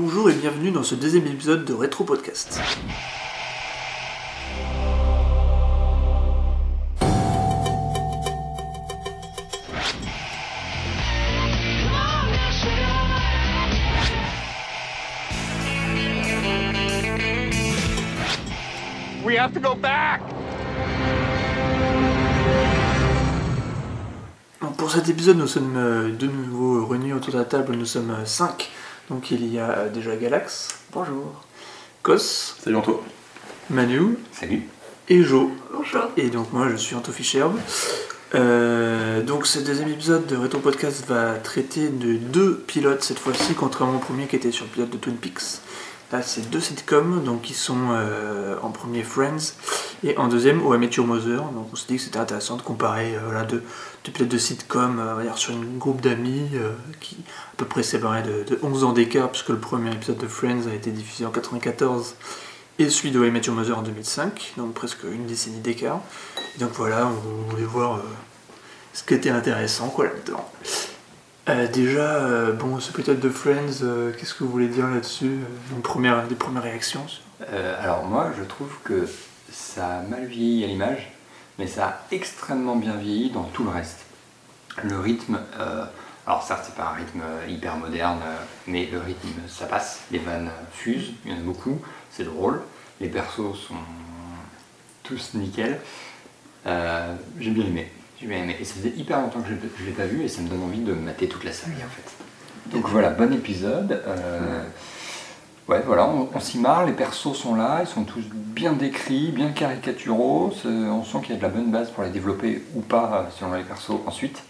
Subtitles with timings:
[0.00, 2.60] Bonjour et bienvenue dans ce deuxième épisode de Retro Podcast.
[19.24, 20.20] We have to go back!
[24.76, 28.14] Pour cet épisode, nous sommes euh, de nouveau réunis autour de la table, nous sommes
[28.24, 28.70] 5.
[29.10, 31.42] Donc il y a euh, déjà Galax, bonjour,
[32.02, 33.02] Kos, Salut Anto.
[33.70, 34.68] Manu Salut.
[35.08, 35.50] et Jo.
[35.72, 36.02] Bonjour.
[36.16, 37.58] Et donc moi je suis Anto Fischerbe.
[38.34, 43.54] Euh, donc ce deuxième épisode de Retro Podcast va traiter de deux pilotes cette fois-ci,
[43.54, 45.62] contrairement au premier qui était sur le pilote de Twin Peaks.
[46.10, 49.52] Là c'est deux sitcoms, donc qui sont euh, en premier Friends
[50.02, 51.42] et en deuxième Met Your Mother.
[51.52, 53.62] Donc on s'est dit que c'était intéressant de comparer euh, deux,
[54.04, 56.48] deux pilotes de sitcoms euh, on sur un groupe d'amis
[57.00, 57.16] qui
[57.52, 60.66] à peu près séparés de, de 11 ans d'écart, puisque le premier épisode de Friends
[60.70, 62.14] a été diffusé en 94
[62.78, 66.00] et celui de Met Your Mother en 2005, donc presque une décennie d'écart.
[66.56, 68.00] Et donc voilà, on voulait voir
[68.94, 70.48] ce qui était intéressant quoi là-dedans.
[71.48, 75.38] Euh, déjà, euh, bon, ce pilote de Friends, euh, qu'est-ce que vous voulez dire là-dessus
[75.40, 77.06] euh, première, Des premières réactions
[77.80, 79.08] alors moi, je trouve que
[79.48, 81.12] ça a mal vieilli à l'image,
[81.56, 84.06] mais ça a extrêmement bien vieilli dans tout le reste.
[84.82, 85.38] Le rythme,
[86.26, 88.18] alors certes c'est pas un rythme hyper moderne,
[88.66, 92.60] mais le rythme ça passe, les vannes fusent, il y en a beaucoup, c'est drôle,
[93.00, 93.74] les persos sont
[95.04, 95.78] tous nickel.
[96.66, 97.88] J'ai bien aimé,
[98.26, 98.56] bien aimé.
[98.60, 100.62] Et ça faisait hyper longtemps que je ne l'ai pas vu et ça me donne
[100.62, 102.74] envie de mater toute la série en fait.
[102.76, 104.02] Donc voilà, bon épisode.
[104.06, 104.62] euh,
[105.68, 109.32] Ouais, voilà, on, on s'y marre, les persos sont là, ils sont tous bien décrits,
[109.32, 112.80] bien caricaturaux, on sent qu'il y a de la bonne base pour les développer ou
[112.80, 114.42] pas euh, selon les persos ensuite.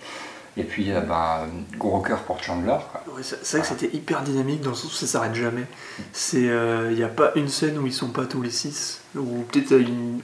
[0.57, 1.47] Et puis, euh, bah,
[1.77, 2.77] gros cœur pour Chandler.
[3.17, 5.65] Ouais, c'est vrai que c'était hyper dynamique dans le sens où ça s'arrête jamais.
[6.13, 9.43] C'est, il n'y a pas une scène où ils sont pas tous les 6, ou
[9.51, 9.73] peut-être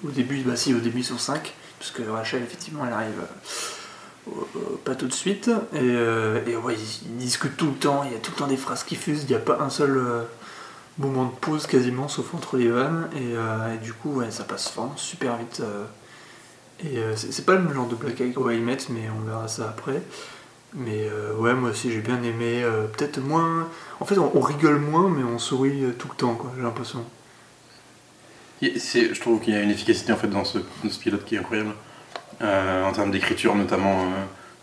[0.04, 3.20] au début, bah si, au début ils sont 5, parce que Rachel effectivement elle arrive
[3.20, 5.48] euh, au- pas tout de suite.
[5.72, 6.74] Et, euh, ouais,
[7.06, 9.22] ils, discutent tout le temps, il y a tout le temps des phrases qui fusent,
[9.24, 10.22] il n'y a pas un seul euh,
[10.98, 13.08] moment de pause quasiment, sauf entre les vannes.
[13.16, 15.60] Et, euh, du coup, ouais, ça passe vraiment super vite.
[15.60, 15.84] euh.
[16.84, 19.24] et euh, c'est pas le même genre de black avec How I Met, mais on
[19.26, 20.02] verra ça après.
[20.76, 22.62] Mais euh, ouais, moi aussi j'ai bien aimé.
[22.64, 23.68] euh, Peut-être moins.
[24.00, 27.04] En fait, on, rigole moins, mais on sourit euh, tout le temps, quoi, j'ai l'impression.
[28.74, 31.34] Je trouve qu'il y a une efficacité en fait dans ce, dans ce pilote qui
[31.34, 31.70] est incroyable.
[32.42, 34.04] Euh, en termes d'écriture notamment, euh,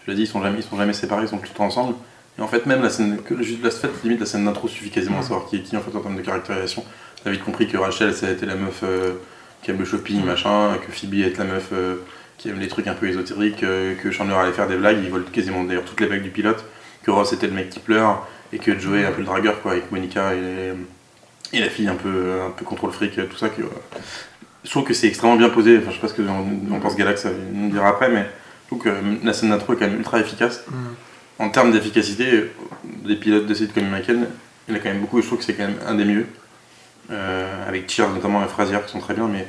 [0.06, 1.66] je l'ai dit, ils sont jamais, ils sont jamais séparés, ils sont tout le temps
[1.66, 1.96] ensemble.
[2.38, 4.90] Et en fait, même la scène, que, juste la fait, limite la scène d'intro suffit
[4.90, 6.84] quasiment à savoir qui est qui en fait en termes de caractérisation.
[7.24, 9.14] T'as vite compris que Rachel, ça a été la meuf euh,
[9.62, 11.72] qui aime le shopping, machin, que Phoebe est la meuf
[12.38, 15.26] qui aime les trucs un peu ésotériques, que Chandler allait faire des blagues, il vole
[15.26, 16.66] quasiment d'ailleurs toutes les blagues du pilote,
[17.04, 19.62] que Ross était le mec qui pleure, et que Joey est un peu le dragueur,
[19.62, 20.74] quoi, avec Monica et, les-
[21.54, 23.50] et la fille un peu, un peu contrôle fric, tout ça.
[23.50, 23.62] Que,
[24.64, 25.78] je trouve que c'est extrêmement bien posé.
[25.78, 28.68] Enfin, je sais pas ce que on, on pense Galax, nous dire après, mais je
[28.76, 30.64] trouve que euh, la scène d'intro est quand même ultra efficace.
[31.40, 32.52] En termes d'efficacité,
[33.06, 34.28] des pilotes de site comme Michael,
[34.68, 35.96] il y en a quand même beaucoup et je trouve que c'est quand même un
[35.96, 36.26] des mieux.
[37.12, 39.46] Euh, avec Cheers notamment et Frazier qui sont très bien, mais,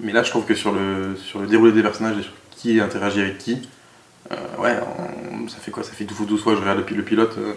[0.00, 2.80] mais là je trouve que sur le, sur le déroulé des personnages et sur qui
[2.80, 3.68] interagit avec qui,
[4.30, 4.76] euh, ouais,
[5.42, 5.82] on- ça fait quoi?
[5.82, 7.52] Ça fait 12 fois, 12 fois que je regarde le, pi- le pilote, euh,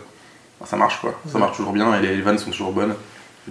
[0.66, 1.18] ça marche quoi.
[1.32, 2.96] Ça marche toujours bien et les, les vannes sont toujours bonnes.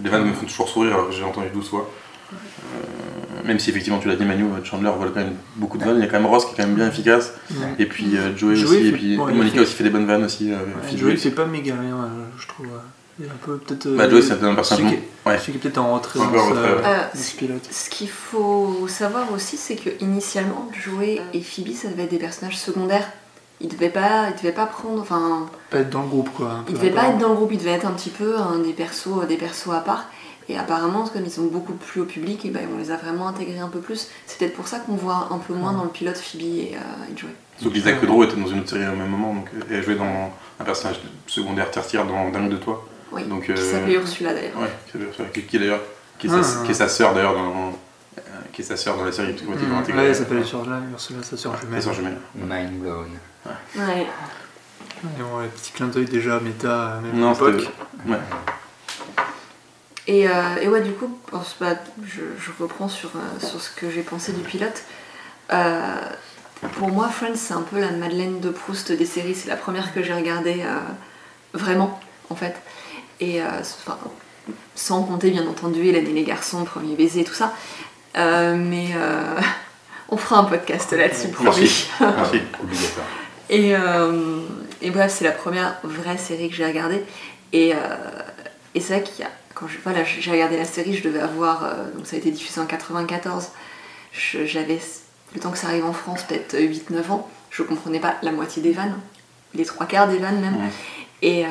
[0.03, 1.89] Les vannes me font toujours sourire alors que j'ai entendu 12 fois.
[2.33, 5.97] Euh, même si effectivement tu l'as dit Manu, Chandler vole quand même beaucoup de vannes,
[5.97, 7.57] il y a quand même Ross qui est quand même bien efficace, Ouais.
[7.79, 9.89] et puis euh, Joey, Joey aussi, fait- et puis ouais, Monica fait- aussi fait des
[9.91, 10.51] bonnes vannes aussi.
[10.51, 10.97] euh, Ouais.
[10.97, 12.65] Joey fait pas méga rien, euh, je trouve.
[12.67, 12.79] euh,
[13.19, 13.85] Il est un peu peut-être.
[13.85, 14.65] euh, Bah, Joey, c'est un personnage.
[14.83, 15.37] celui qui est- Ouais.
[15.37, 16.19] celui qui est peut-être en retrait.
[16.19, 16.23] Euh,
[17.13, 17.65] dans ce pilote.
[17.71, 22.17] Ce qu'il faut savoir aussi, c'est que initialement, Joey et Phoebe, ça devait être des
[22.17, 23.07] personnages secondaires.
[23.61, 26.63] Ils devaient pas, ils devaient pas prendre, enfin, Pas être dans le groupe, quoi.
[26.69, 27.51] devaient à pas être dans le groupe.
[27.53, 30.05] Ils devaient être un petit peu hein, des persos, des persos à part.
[30.47, 33.27] Et apparemment, comme ils sont beaucoup plus au public, et ben, on les a vraiment
[33.27, 34.09] intégrés un peu plus.
[34.27, 37.11] C'est peut-être pour ça qu'on voit un peu moins dans le pilote Phoebe et, euh,
[37.13, 37.31] et Joey.
[37.59, 39.95] Sauf Lisa Kudrow était dans une autre série au même moment, donc euh, elle jouait
[39.95, 42.85] dans un personnage secondaire tertiaire dans Dingue de toi.
[43.11, 43.23] Oui.
[43.23, 44.59] Donc, Qui euh, s'appelait Ursula d'ailleurs.
[44.59, 45.79] Ouais, qui, qui- qui d'ailleurs
[46.19, 46.43] qui est Ah.
[46.43, 47.71] sa, qui est sa sœur d'ailleurs dans
[48.53, 50.01] qui est sa sœur dans la série qui ont été Mmh, intégrée.
[50.01, 51.81] ouais, elle s'appelle Ursula, Ursula, sa sœur Sa jumelle.
[51.83, 52.17] sœur jumelle.
[52.35, 53.09] Mind blown.
[53.75, 54.07] Ouais.
[55.19, 57.67] Et ouais, petit clin d'œil déjà méta, euh, même Non, c'était-
[58.07, 58.17] ouais.
[60.07, 63.89] Et, euh, et ouais, du coup, bah, je, je reprends sur, euh, sur ce que
[63.89, 64.83] j'ai pensé du pilote.
[65.51, 65.95] Euh,
[66.73, 69.35] pour moi, Friends, c'est un peu la Madeleine de Proust des séries.
[69.35, 70.77] C'est la première que j'ai regardée euh,
[71.53, 72.55] vraiment, en fait.
[73.19, 73.97] Et euh, enfin,
[74.75, 77.53] sans compter, bien entendu, Hélène et les garçons, premier baiser, tout ça.
[78.17, 79.39] Euh, mais euh,
[80.09, 81.87] on fera un podcast là-dessus, promis.
[81.99, 82.41] Merci.
[82.61, 83.05] Obligatoire.
[83.49, 84.39] Et, euh,
[84.81, 87.03] et bref, c'est la première vraie série que j'ai regardée.
[87.53, 87.77] Et, euh,
[88.73, 89.31] Et c'est vrai qu'il y a.
[89.53, 91.63] Quand voilà, j'ai regardé la série, je devais avoir.
[91.63, 93.49] euh, donc ça a été diffusé en 94.
[94.11, 94.79] Je- J'avais.
[95.33, 97.29] Le temps que ça arrive en France, peut-être 8-9 ans.
[97.49, 98.97] Je comprenais pas la moitié des vannes.
[99.53, 100.55] Les trois quarts des vannes même.
[100.55, 100.71] Ouais.
[101.21, 101.49] Et, euh,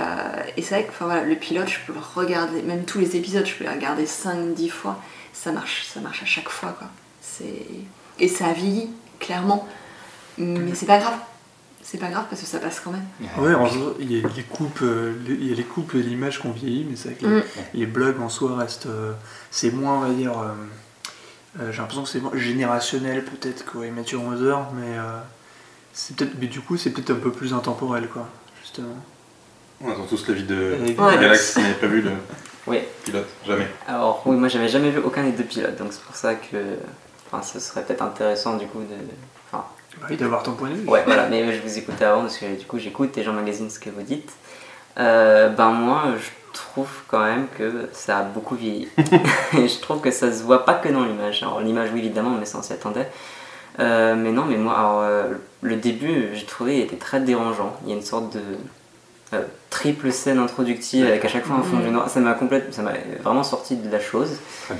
[0.56, 3.16] et c'est vrai que enfin, voilà, le pilote, je peux le regarder, même tous les
[3.16, 5.00] épisodes, je peux les regarder 5-10 fois.
[5.34, 6.72] Ça marche, ça marche à chaque fois.
[6.78, 6.88] Quoi.
[7.20, 7.66] C'est...
[8.18, 8.88] Et ça a vieilli,
[9.20, 9.68] clairement.
[10.38, 11.18] Mais c'est pas grave.
[11.82, 13.04] C'est pas grave parce que ça passe quand même.
[13.38, 13.52] Ouais,
[14.00, 16.50] il y a les coupes, euh, les- il y a les coupes et l'image qu'on
[16.52, 17.42] vieillit, mais c'est vrai que les, Mm.
[17.74, 18.86] les blogs en soi restent.
[18.86, 19.12] euh,
[19.50, 20.32] c'est moins, on va dire.
[20.38, 23.64] euh, j'ai l'impression que c'est moins générationnel peut-être
[24.12, 25.18] Your Mother, mais euh,
[25.92, 26.32] c'est peut-être.
[26.40, 28.28] Mais du coup, c'est peut-être un peu plus intemporel, quoi,
[28.62, 28.96] justement.
[29.82, 30.94] On attend tous la vie de Ouais.
[31.18, 32.12] Galax qui n'avait pas vu le
[32.66, 32.78] Oui.
[33.04, 33.66] pilote, jamais.
[33.86, 36.56] Alors oui, moi j'avais jamais vu aucun des deux pilotes, donc c'est pour ça que
[37.30, 38.96] enfin, ce serait peut-être intéressant du coup de...
[39.50, 39.64] Enfin,
[40.00, 40.88] Bah oui, d'avoir ton point de vue.
[40.88, 43.78] ouais, voilà, mais je vous écoutais avant parce que du coup j'écoute et j'emmagasine ce
[43.78, 44.30] que vous dites.
[44.98, 48.88] Euh, ben moi, je trouve quand même que ça a beaucoup vieilli.
[49.58, 51.42] et je trouve que ça se voit pas que dans l'image.
[51.42, 53.08] Alors l'image, oui, évidemment, mais ça on s'y attendait.
[53.80, 55.24] Euh, mais non, mais moi, alors, euh,
[55.62, 57.76] le début, j'ai trouvé, il était très dérangeant.
[57.82, 58.40] Il y a une sorte de
[59.70, 62.08] triple scène introductive avec à chaque fois un fond du noir.
[62.08, 62.92] Ça m'a complètement, ça m'a
[63.22, 64.36] vraiment sorti de la chose.
[64.66, 64.74] Très.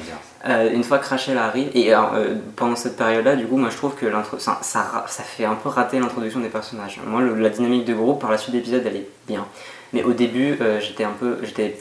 [0.47, 3.71] Euh, une fois que Rachel arrive, et alors, euh, pendant cette période-là, du coup, moi
[3.71, 7.01] je trouve que l'intro, ça, ça, ra- ça fait un peu rater l'introduction des personnages.
[7.06, 9.47] Moi, le- la dynamique de groupe, par la suite de l'épisode, elle est bien.
[9.93, 11.39] Mais au début, euh, j'étais un peu.
[11.43, 11.77] j'étais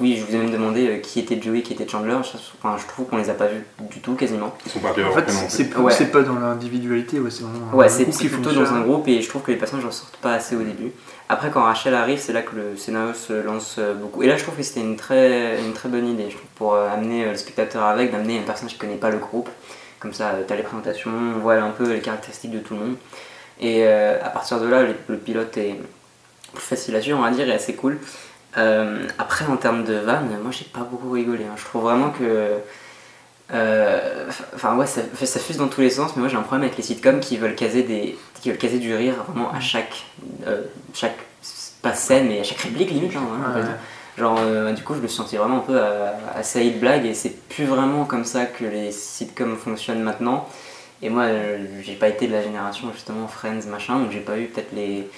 [0.00, 2.16] Oui, je vous ai même demandé euh, qui était Joey, qui était Chandler.
[2.22, 4.54] Je, enfin, je trouve qu'on les a pas vus du tout, quasiment.
[4.64, 5.92] Ils sont pas appelés En fait, c'est Ouais.
[5.92, 7.74] c'est pas dans l'individualité, ouais, c'est vraiment.
[7.76, 8.64] Ouais, c'est groupe c'est qui plutôt fonctionne.
[8.64, 10.92] dans un groupe et je trouve que les personnages ne sortent pas assez au début.
[11.28, 14.22] Après, quand Rachel arrive, c'est là que le scénario se lance euh, beaucoup.
[14.22, 16.74] Et là, je trouve que c'était une très, une très bonne idée, je trouve, pour
[16.74, 19.48] euh, amener euh, le spectateur avec, d'amener un personnage qui connaît pas le groupe.
[20.00, 22.80] Comme ça, tu as les présentations, on voit un peu les caractéristiques de tout le
[22.80, 22.94] monde.
[23.60, 25.74] Et euh, à partir de là, le, le pilote est
[26.54, 27.98] plus facile à suivre, on va dire, et assez cool.
[28.58, 31.44] Euh, après, en termes de vannes, moi, j'ai pas beaucoup rigolé.
[31.44, 31.54] hein.
[31.56, 32.58] Je trouve vraiment que.
[33.52, 36.64] euh, Enfin, ouais, ça, ça fuse dans tous les sens, mais moi j'ai un problème
[36.64, 40.04] avec les sitcoms qui veulent caser, des, qui veulent caser du rire vraiment à chaque,
[40.46, 40.62] euh,
[40.92, 41.16] chaque
[41.80, 43.16] pas scène, mais à chaque réplique limite.
[43.16, 43.20] hein,
[43.50, 43.60] en fait.
[44.18, 47.30] Genre, euh, du coup, je me sentais vraiment un peu à- de blagues et c'est
[47.48, 50.48] plus vraiment comme ça que les sitcoms fonctionnent maintenant.
[51.02, 54.36] Et moi, euh, j'ai pas été de la génération justement Friends machin, donc j'ai pas
[54.38, 55.08] eu peut-être les.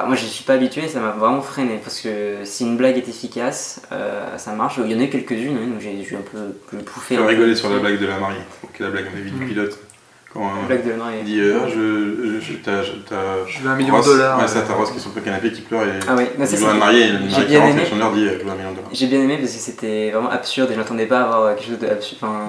[0.00, 2.96] Enfin, moi je suis pas habitué, ça m'a vraiment freiné parce que si une blague
[2.96, 4.78] est efficace, euh, ça marche.
[4.84, 6.38] Il y en a quelques-unes, hein, donc j'ai j'ai un peu
[6.72, 7.14] j'ai pouffé.
[7.16, 8.38] Tu un as peu rigolé sur la blague de la mariée,
[8.78, 9.48] est la blague à vie du Mm.
[9.48, 9.78] pilote.
[10.32, 11.18] Quand La euh, blague de la mariée.
[11.20, 12.82] il dit euh, Ah, je, je, je- t'as,
[13.48, 14.38] Je veux un million de dollars.
[14.40, 16.24] Ouais, ça, euh, t'as Ross qui est sur le canapé qui pleure et Ah oui,
[16.38, 17.82] mais ça, il veut un c'est- marié, le j'ai bien qui rentre aimé.
[17.82, 18.90] et dit Je veux un million de dollars.
[18.92, 21.66] J'ai bien aimé parce que c'était vraiment absurde et je m'attendais pas à avoir quelque
[21.68, 22.18] chose de absurde.
[22.22, 22.44] Enfin,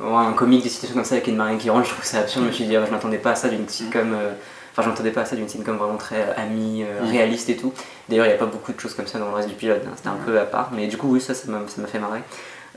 [0.00, 2.08] vraiment un comique de situation comme ça avec une marine qui rentre, je trouve que
[2.08, 2.44] c'est absurde.
[2.46, 4.14] Je me suis dit, ah, je m'attendais pas à ça d'une sitcom.
[4.14, 4.32] euh,
[4.80, 7.10] Enfin, je m'attendais pas à ça d'une sitcom vraiment très euh, amie, euh, Mm.
[7.10, 7.72] réaliste et tout.
[8.08, 9.82] D'ailleurs, il n'y a pas beaucoup de choses comme ça dans le reste du pilote,
[9.86, 10.70] hein, c'était un peu à part.
[10.72, 12.20] Mais du coup, oui, ça, ça m'a ça m'a fait marrer.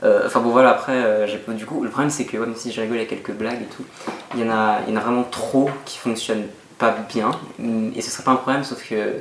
[0.02, 2.70] Euh, Enfin bon, voilà, après, euh, j'ai du coup, le problème c'est que même si
[2.72, 3.84] je rigole à quelques blagues et tout,
[4.34, 6.46] il y, en a, il y en a vraiment trop qui fonctionnent
[6.78, 7.30] pas bien.
[7.96, 9.20] Et ce serait pas un problème, sauf que euh,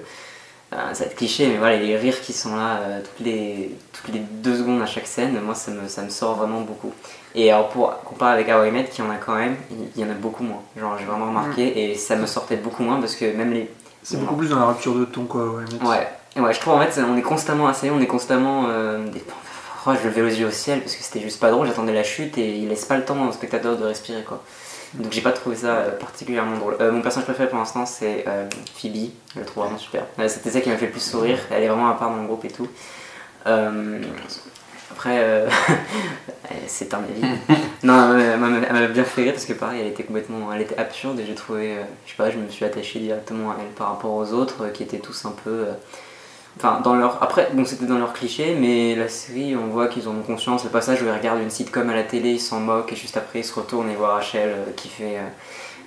[0.72, 4.20] ça va être cliché, mais voilà, les rires qui sont là toutes, les, toutes les
[4.20, 6.92] deux secondes à chaque scène, moi ça me, ça me sort vraiment beaucoup.
[7.36, 9.56] Et alors pour comparer avec How I Met, qui en a quand même,
[9.96, 10.62] il y en a beaucoup moins.
[10.80, 13.70] Genre j'ai vraiment remarqué et ça me sortait beaucoup moins parce que même les.
[14.04, 15.46] C'est beaucoup plus dans la rupture de ton, quoi.
[15.46, 18.66] Ouais, Ouais, Et ouais, je trouve en fait on est constamment assaillé, on est constamment.
[18.68, 19.24] euh, des-
[19.86, 22.04] Oh, je levais les yeux au ciel parce que c'était juste pas drôle, j'attendais la
[22.04, 24.42] chute et il laisse pas le temps au spectateur de respirer quoi.
[24.94, 26.78] Donc j'ai pas trouvé ça euh, particulièrement drôle.
[26.80, 28.46] Euh, mon personnage préféré pour l'instant c'est euh,
[28.80, 30.06] Phoebe, je le trouve vraiment super.
[30.20, 32.22] Euh, C'était ça qui m'a fait le plus sourire, elle est vraiment à part dans
[32.22, 32.68] le groupe et tout.
[33.46, 34.00] Euh,
[34.94, 35.50] après, euh,
[36.68, 37.22] c'est un avis.
[37.84, 41.20] non, elle m'a- bien fait rire parce que pareil, elle était complètement, elle était absurde
[41.20, 43.88] et j'ai trouvé, euh, je sais pas, je me suis attaché directement à elle par
[43.90, 45.66] rapport aux autres euh, qui étaient tous un peu,
[46.58, 50.08] enfin dans leur, après bon c'était dans leur cliché, mais la série on voit qu'ils
[50.08, 50.64] en ont conscience.
[50.64, 53.18] Le passage où ils regardent une sitcom à la télé, ils s'en moquent et juste
[53.18, 55.18] après ils se retournent et voient Rachel qui fait,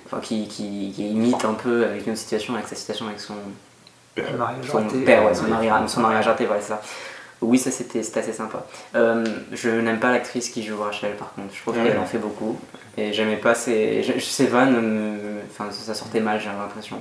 [0.05, 3.35] enfin qui, qui, qui imite un peu avec une situation, avec sa situation avec son
[4.37, 4.97] mariage son raté.
[5.05, 6.81] père, ouais, son mariage, son mariage raté, voilà, c'est ça.
[7.41, 8.65] Oui, ça c'était assez sympa.
[8.95, 12.01] Euh, je n'aime pas l'actrice qui joue Rachel par contre, je trouve Ah qu'elle ouais.
[12.01, 12.59] en fait beaucoup.
[12.97, 16.99] Et j'aimais pas ses, ses vannes, me- enfin ça sortait mal, j'ai l'impression.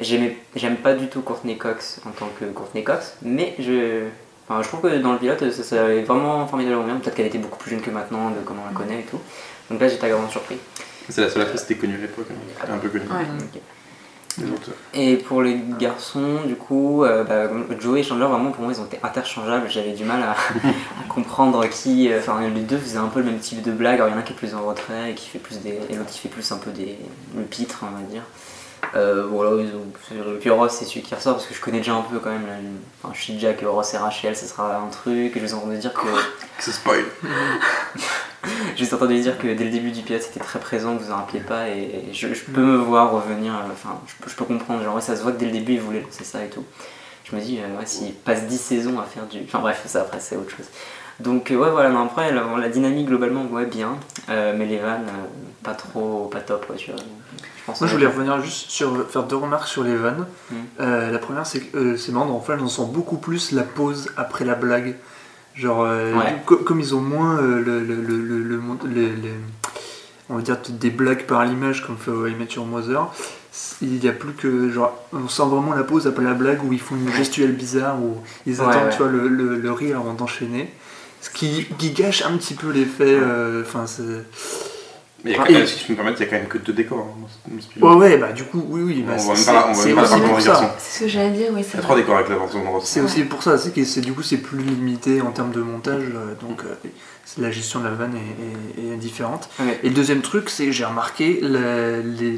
[0.00, 4.04] J'aime pas du tout Courtney Cox en tant que Courtney Cox, mais je,
[4.48, 6.96] enfin, je trouve que dans le pilote ça, ça allait vraiment formidablement bien.
[6.96, 9.18] Peut-être qu'elle était beaucoup plus jeune que maintenant, de comment on la connaît et tout.
[9.70, 10.56] Donc là j'étais agréablement surpris.
[11.08, 12.66] C'est la seule actrice qui était connue à l'époque, hein.
[12.72, 13.04] un peu connue.
[13.04, 13.26] Ouais.
[14.94, 17.48] Et pour les garçons, du coup, euh, bah,
[17.80, 19.68] Joey et Chandler, vraiment pour moi, ils ont été interchangeables.
[19.68, 20.30] J'avais du mal à,
[20.68, 22.10] à comprendre qui.
[22.10, 23.96] euh, Enfin, les deux faisaient un peu le même type de blague.
[23.96, 25.78] Alors, il y en a qui est plus en retrait et qui fait plus des.
[25.90, 26.98] Et l'autre qui fait plus un peu des.
[27.36, 28.22] le pitre, on va dire.
[28.96, 31.78] Euh, bon, là, ils ont- puis Ross, c'est celui qui ressort parce que je connais
[31.78, 32.46] déjà un peu quand même.
[33.02, 35.32] Enfin, je déjà que Ross et Rachel, ça sera un truc.
[35.36, 36.06] Je vous ai entendu dire que.
[36.58, 37.04] C'est spoil.
[38.80, 41.16] Ai entendu dire que dès le début du pilote, c'était très présent, que vous en
[41.16, 41.68] rappelez pas.
[41.68, 43.52] Et je, je peux me voir revenir.
[43.54, 44.82] euh, Enfin, je, peux- je peux comprendre.
[44.82, 46.64] Genre, ouais, ça se voit que dès le début, ils voulaient lancer ça et tout.
[47.24, 49.40] Je me dis, euh, ouais, s'ils passent 10 saisons à faire du.
[49.44, 50.66] Enfin, bref, ça après, c'est autre chose.
[51.20, 53.96] Donc, euh, ouais, voilà, non, après, la, la dynamique globalement, ouais, bien.
[54.28, 55.26] Euh, mais les vannes, euh,
[55.62, 57.00] pas trop, pas top, ouais, tu vois.
[57.00, 60.26] Je pense Moi, je voulais revenir juste sur faire deux remarques sur les vannes.
[60.50, 60.54] Mm.
[60.80, 63.62] Euh, la première, c'est que euh, c'est marrant, dans Friends, on sent beaucoup plus la
[63.62, 64.96] pause après la blague.
[65.54, 66.32] Genre, euh, Ouais.
[66.34, 68.60] du- co- comme ils ont moins euh, le, le, le, le-
[70.30, 73.08] on va dire des blagues par l'image, comme fait How I Met Your Mother,
[73.82, 74.70] il n'y a plus que.
[74.70, 78.00] Genre, on sent vraiment la pause après la blague où ils font une gestuelle bizarre,
[78.00, 78.16] où
[78.46, 78.90] ils Ouais, attendent ouais.
[78.92, 80.72] tu vois, le, le, le rire avant d'enchaîner.
[81.20, 83.04] Ce qui, qui gâche un petit peu l'effet.
[83.20, 84.24] euh, Enfin, c'est.
[85.24, 86.26] Mais il y a Ah, quand même, et- si je peux me permettre, il y
[86.26, 87.06] a quand même que deux décors.
[87.16, 87.52] hein.
[87.80, 89.04] Ouais, ouais, bah du coup, oui, oui.
[89.06, 90.08] Bah, On c'est- voit même pas la- on c'est même pas la
[90.78, 92.84] ce que j'allais dire, oui, Il y a trois décors avec la version de Ross.
[92.86, 95.60] C'est aussi pour ça, c'est que c'est du coup c'est plus limité en termes de
[95.60, 96.74] montage, euh, donc euh,
[97.24, 99.48] c'est- la gestion de la vanne est, est- est différente.
[99.60, 99.78] Ouais.
[99.84, 102.32] Et le deuxième truc, c'est que j'ai remarqué la- les,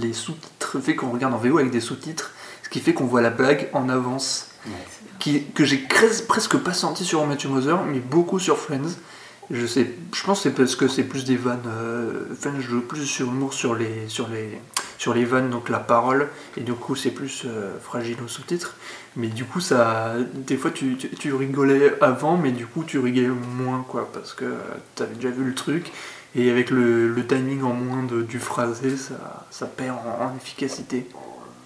[0.00, 3.06] les sous-titres, le fait qu'on regarde en VO avec des sous-titres, ce qui fait qu'on
[3.06, 4.46] voit la blague en avance,
[5.18, 5.78] qui, que j'ai
[6.28, 8.94] presque pas senti sur Matthew Mother, mais beaucoup sur Friends.
[9.50, 11.62] Je sais, je pense c'est parce que c'est plus des vannes.
[11.66, 14.60] Euh, Friends joue plus sur l'humour sur les, sur les,
[14.98, 16.28] sur les vannes, donc la parole,
[16.58, 18.76] et du coup c'est plus euh, fragile aux sous-titres.
[19.16, 23.28] Mais du coup, ça, des fois tu, tu, rigolais avant, mais du coup tu rigolais
[23.28, 24.44] moins, quoi, parce que
[24.94, 25.92] tu avais déjà vu le truc.
[26.34, 30.36] Et avec le, le timing en moins de, du phrasé, ça, ça perd en, en
[30.36, 31.06] efficacité.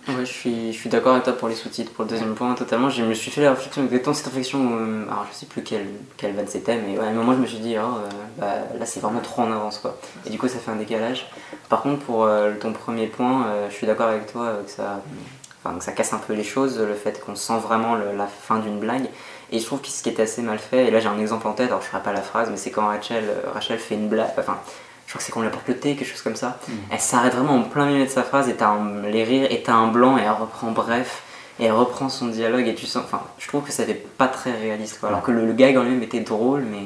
[0.09, 1.93] Ouais, je suis, je suis d'accord avec toi pour les sous-titres.
[1.93, 4.59] Pour le deuxième point, totalement, je me suis fait la réflexion, exactement cette réflexion.
[4.59, 7.39] où, alors, je sais plus quelle, quelle vanne c'était, mais ouais, à un moment, je
[7.39, 9.97] me suis dit, oh, euh, bah, là, c'est vraiment trop en avance, quoi.
[10.27, 11.31] Et du coup, ça fait un décalage.
[11.69, 14.71] Par contre, pour euh, ton premier point, euh, je suis d'accord avec toi euh, que
[14.71, 15.03] ça,
[15.65, 18.81] que ça casse un peu les choses, le fait qu'on sent vraiment la fin d'une
[18.81, 19.09] blague.
[19.53, 21.47] Et je trouve que ce qui était assez mal fait, et là j'ai un exemple
[21.47, 23.95] en tête, alors je ferai pas la phrase, mais c'est quand Rachel, euh, Rachel fait
[23.95, 24.57] une blague, enfin,
[25.13, 26.59] je crois que c'est qu'on lui apporte le thé, quelque chose comme ça.
[26.91, 29.63] Elle s'arrête vraiment en plein milieu de sa phrase et t'as un- les rires et
[29.63, 31.23] t'as un blanc et elle reprend bref
[31.61, 33.03] et elle reprend son dialogue et tu sens.
[33.05, 35.11] Enfin, je trouve que ça fait pas très réaliste quoi.
[35.11, 36.85] Alors que le, le gag en lui-même était drôle, mais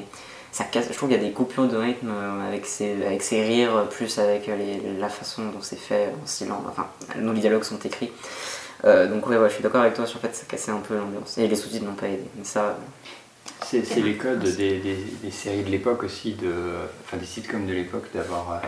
[0.51, 0.87] ça casse.
[0.91, 3.89] Je trouve qu'il y a des coupures de rythme euh, avec ses, avec ses rires,
[3.91, 6.63] plus avec euh, les- la façon dont c'est fait en silence.
[6.69, 6.87] Enfin,
[7.21, 8.11] nos dialogues sont écrits.
[8.85, 10.73] Euh, donc, ouais, ouais, je suis d'accord avec toi sur le fait que ça cassait
[10.73, 11.39] un peu l'ambiance.
[11.39, 12.25] Et les sous-titres n'ont pas aidé.
[12.37, 12.77] Mais ça,
[13.65, 16.53] C'est c'est les codes des, des- des séries de l'époque aussi, de,
[17.05, 18.59] enfin des sitcoms de l'époque, d'avoir euh,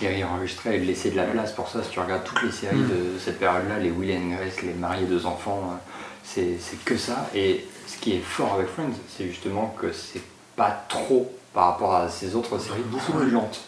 [0.00, 1.82] les rires enregistrés et de laisser de la place pour ça.
[1.82, 5.06] Si tu regardes toutes les séries de cette période-là, les Will and Grace, les mariés
[5.06, 5.76] deux enfants, euh,
[6.24, 7.28] c'est c'est que ça.
[7.34, 10.22] Et ce qui est fort avec Friends, c'est justement que c'est
[10.56, 13.60] pas trop par rapport à ces autres séries beaucoup plus lentes.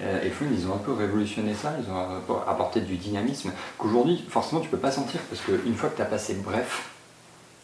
[0.00, 4.24] Euh, Et Friends, ils ont un peu révolutionné ça, ils ont apporté du dynamisme qu'aujourd'hui,
[4.30, 6.84] forcément, tu peux pas sentir parce qu'une fois que tu as passé bref,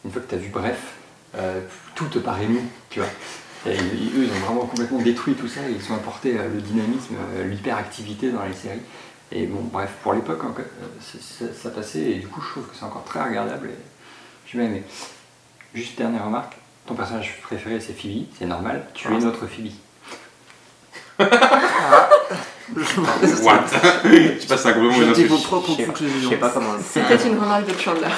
[0.05, 0.79] une fois que tu as vu bref,
[1.37, 1.61] euh,
[1.95, 3.09] tout te paraît mou, tu vois.
[3.67, 6.61] Et eux, ils ont vraiment complètement détruit tout ça, et ils ont apporté euh, le
[6.61, 8.81] dynamisme, euh, l'hyperactivité dans les séries.
[9.33, 10.41] Et bon, bref, pour l'époque,
[11.01, 13.75] c'est- ça, ça passait, et du coup, je trouve que c'est encore très regardable, et
[14.47, 14.85] j'ai bien aimé.
[15.75, 16.55] Juste dernière remarque,
[16.87, 19.73] ton personnage préféré c'est Phoebe, c'est normal, tu es notre Phoebe.
[22.77, 23.65] What?
[24.05, 26.31] Je sais pas, c'est un vos propres je conclusions.
[26.31, 26.75] sais pas comment.
[26.85, 28.09] C'était une remarque de Chandler.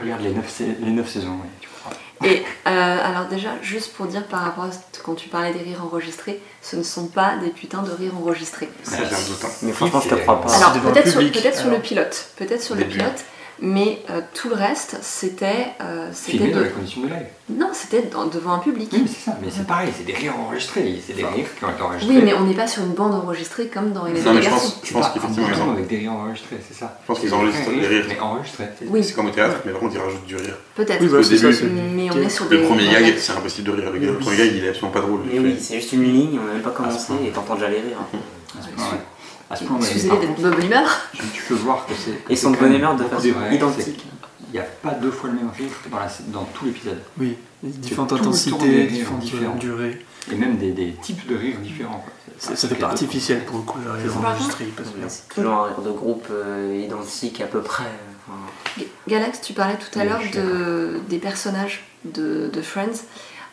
[0.00, 1.96] Regarde les 9, les neuf saisons, ouais, tu comprends.
[2.24, 5.60] Et euh, alors déjà, juste pour dire par rapport à ce- quand tu parlais des
[5.60, 8.68] rires enregistrés, ce ne sont pas des putains de rires enregistrés.
[8.82, 9.44] Ça, j'ai un doute.
[9.44, 9.48] hein.
[9.62, 10.54] Mais franchement, je te crois pas.
[10.54, 11.20] Alors peut-être sur,
[11.70, 13.24] le pilote, peut-être sur le pilote,
[13.60, 17.26] mais euh, tout le reste, c'était euh, c'était Filmé dans de- les conditions de live.
[17.50, 18.88] non, c'était dans- devant un public.
[18.92, 21.64] Oui, mais c'est ça, mais c'est pareil, c'est des rires enregistrés, c'est des rires qui
[21.64, 22.16] ont été enregistrés.
[22.16, 24.48] Oui, mais on n'est pas sur une bande enregistrée comme dans les Non, mais je
[24.50, 26.98] pense, je pense qu'effectivement, ils avec des rires enregistrés, c'est ça.
[27.02, 28.04] Je pense qu'ils des enregistrent les rires.
[28.08, 28.64] Mais enregistrés.
[28.86, 29.04] Oui.
[29.04, 30.56] C'est comme au théâtre, mais par contre, ils rajoutent du rire.
[30.74, 31.00] Peut-être.
[31.02, 32.56] Oui, Au ça, c'est- mais on est sur des.
[32.58, 33.90] Le premier gag, c'est impossible de rire.
[33.92, 35.20] Le, premier gag, il est absolument pas drôle.
[35.30, 37.76] Mais oui, c'est juste une ligne, on n'a même pas commencé et t'entends déjà les
[37.76, 37.98] rires.
[39.52, 39.84] À ce point, ouais.
[39.84, 40.88] À ce d'être de bonne humeur.
[41.12, 42.18] tu, tu peux voir que c'est.
[42.28, 44.04] c'est sont de bonne humeur de façon identique.
[44.48, 47.00] Il n'y a pas deux fois le même rire dans, la, dans tout l'épisode.
[47.18, 49.54] Oui, différentes intensités, différentes différents.
[49.56, 50.04] durées.
[50.30, 51.98] Et même des, des types de rires différents.
[51.98, 52.12] quoi.
[52.38, 54.66] Ça, ça fait pas artificiel pour le coup, le rire enregistré.
[55.08, 57.84] C'est toujours un rire de groupe euh, identique à peu près.
[58.28, 58.38] enfin,
[58.78, 63.04] Ga- Galax, tu parlais tout à Oui, l'heure de, des personnages de, de Friends.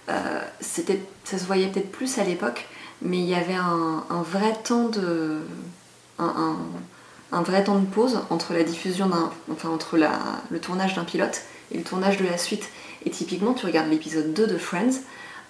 [0.10, 2.68] Euh, c'était, ça se voyait peut-être plus à l'époque,
[3.02, 5.38] mais il y avait un, un vrai temps de.
[6.20, 6.58] Un, un-
[7.32, 9.32] un vrai temps de pause entre la diffusion d'un.
[9.52, 10.12] Enfin, entre la,
[10.50, 12.70] le tournage d'un pilote et le tournage de la suite.
[13.06, 15.00] Et typiquement, tu regardes l'épisode 2 de Friends,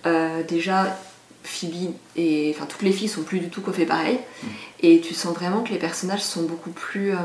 [0.05, 0.97] euh, déjà.
[1.41, 4.19] Phoebe et enfin toutes les filles sont plus du tout coiffées pareil
[4.81, 7.17] et tu sens vraiment que les personnages sont beaucoup plus euh,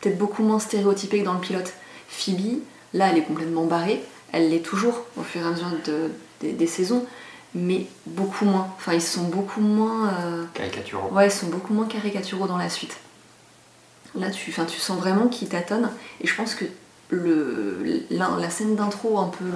[0.00, 1.72] peut-être beaucoup moins stéréotypée que dans le pilote.
[2.08, 2.60] Phoebe,
[2.94, 4.00] là, elle est complètement barrée.
[4.32, 7.04] Elle l'est toujours au fur et à mesure de- des- des saisons,
[7.54, 8.68] mais beaucoup moins.
[8.76, 10.08] Enfin, ils sont beaucoup moins.
[10.20, 11.10] euh, Caricaturaux.
[11.12, 12.96] Ouais, ils sont beaucoup moins caricaturaux dans la suite.
[14.14, 15.90] Là, tu, enfin, tu sens vraiment qu'ils tâtonnent.
[16.20, 16.64] Et je pense que
[17.10, 19.46] le, la, la scène d'intro un peu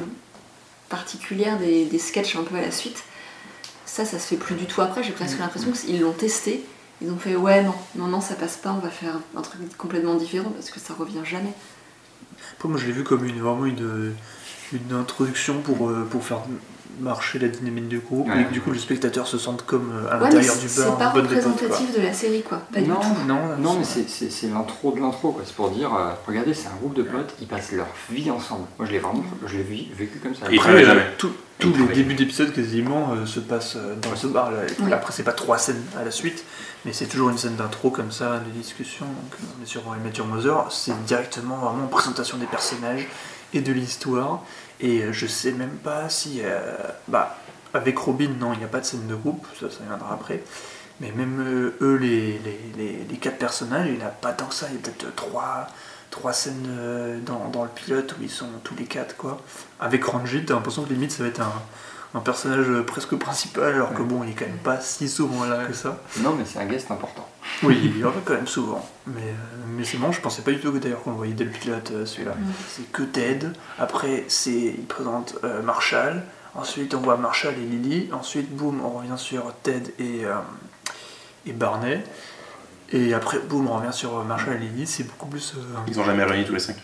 [0.89, 3.03] particulière des, des sketchs un peu à la suite,
[3.87, 5.03] ça, ça se fait plus du tout après.
[5.03, 6.65] J'ai presque l'impression qu'ils l'ont testé.
[7.01, 9.77] Ils ont fait ouais, non, non, non, ça passe pas, on va faire un truc
[9.77, 11.53] complètement différent parce que ça revient jamais.
[12.57, 14.15] Après, moi, je l'ai vu comme une, vraiment une,
[14.73, 16.43] une introduction pour, euh, pour faire
[17.01, 18.43] marcher la dynamique du groupe Ouais.
[18.43, 20.69] et que du coup, le spectateur se sente comme euh, à Ouais, mais l'intérieur du
[20.69, 21.53] c'est bar, pas en bonne dépote, quoi.
[21.53, 22.59] représentatif de la série, quoi.
[22.73, 23.27] Pas du non, tout.
[23.27, 25.43] Non, non, mais c'est- c'est c'est l'intro de l'intro, quoi.
[25.45, 28.65] C'est pour dire, euh, regardez, c'est un groupe de potes, ils passent leur vie ensemble.
[28.79, 29.63] Moi, je l'ai vraiment, je l'ai
[29.97, 30.47] vécu comme ça.
[30.51, 31.07] Et ils Après, euh, jamais.
[31.19, 34.59] tout- tous les débuts d'épisode quasiment euh, se passent dans ce bar là.
[34.81, 34.93] Oui.
[34.93, 36.45] Après, c'est pas trois scènes à la suite,
[36.85, 39.07] mais c'est toujours une scène d'intro comme ça, de discussion.
[39.07, 39.83] Donc, on est sur
[40.17, 43.07] Your Mother, c'est directement vraiment présentation des personnages
[43.55, 44.43] et de l'histoire.
[44.83, 46.41] Et euh, je sais même pas si.
[46.43, 46.77] euh,
[47.09, 47.37] bah,
[47.75, 50.43] avec Robin, non, il n'y a pas de scène de groupe, ça, ça viendra après.
[51.01, 52.39] Mais même euh, eux, les,
[52.77, 54.67] les, les- quatre personnages, il n'y a pas tant que ça.
[54.71, 55.67] Il y a peut-être trois,
[56.11, 56.69] trois scènes
[57.25, 59.41] dans, dans le pilote où ils sont tous les quatre, quoi.
[59.81, 61.53] Avec Ranjit, t'as l'impression que limite ça va être un,
[62.15, 65.65] un personnage presque principal, alors que bon, il est quand même pas si souvent là
[65.65, 65.99] que ça.
[66.21, 67.27] Non, mais c'est un guest important.
[67.63, 68.87] Oui, il revient quand même souvent.
[69.07, 71.33] Mais, euh, mais c'est bon, je pensais pas du tout que d'ailleurs qu'on le voyait
[71.33, 72.33] dès le pilote euh, celui-là.
[72.33, 72.53] Mm.
[72.69, 73.47] C'est que Ted,
[73.79, 76.23] après c'est il présente euh, Marshall,
[76.55, 80.35] ensuite on voit Marshall et Lily, ensuite boum, on revient sur Ted et, euh,
[81.47, 82.03] et Barney.
[82.95, 85.55] Et après, boum, on revient sur Marshall et Lily, c'est beaucoup plus.
[85.57, 86.77] euh, Ils ont jamais réuni tous les cinq.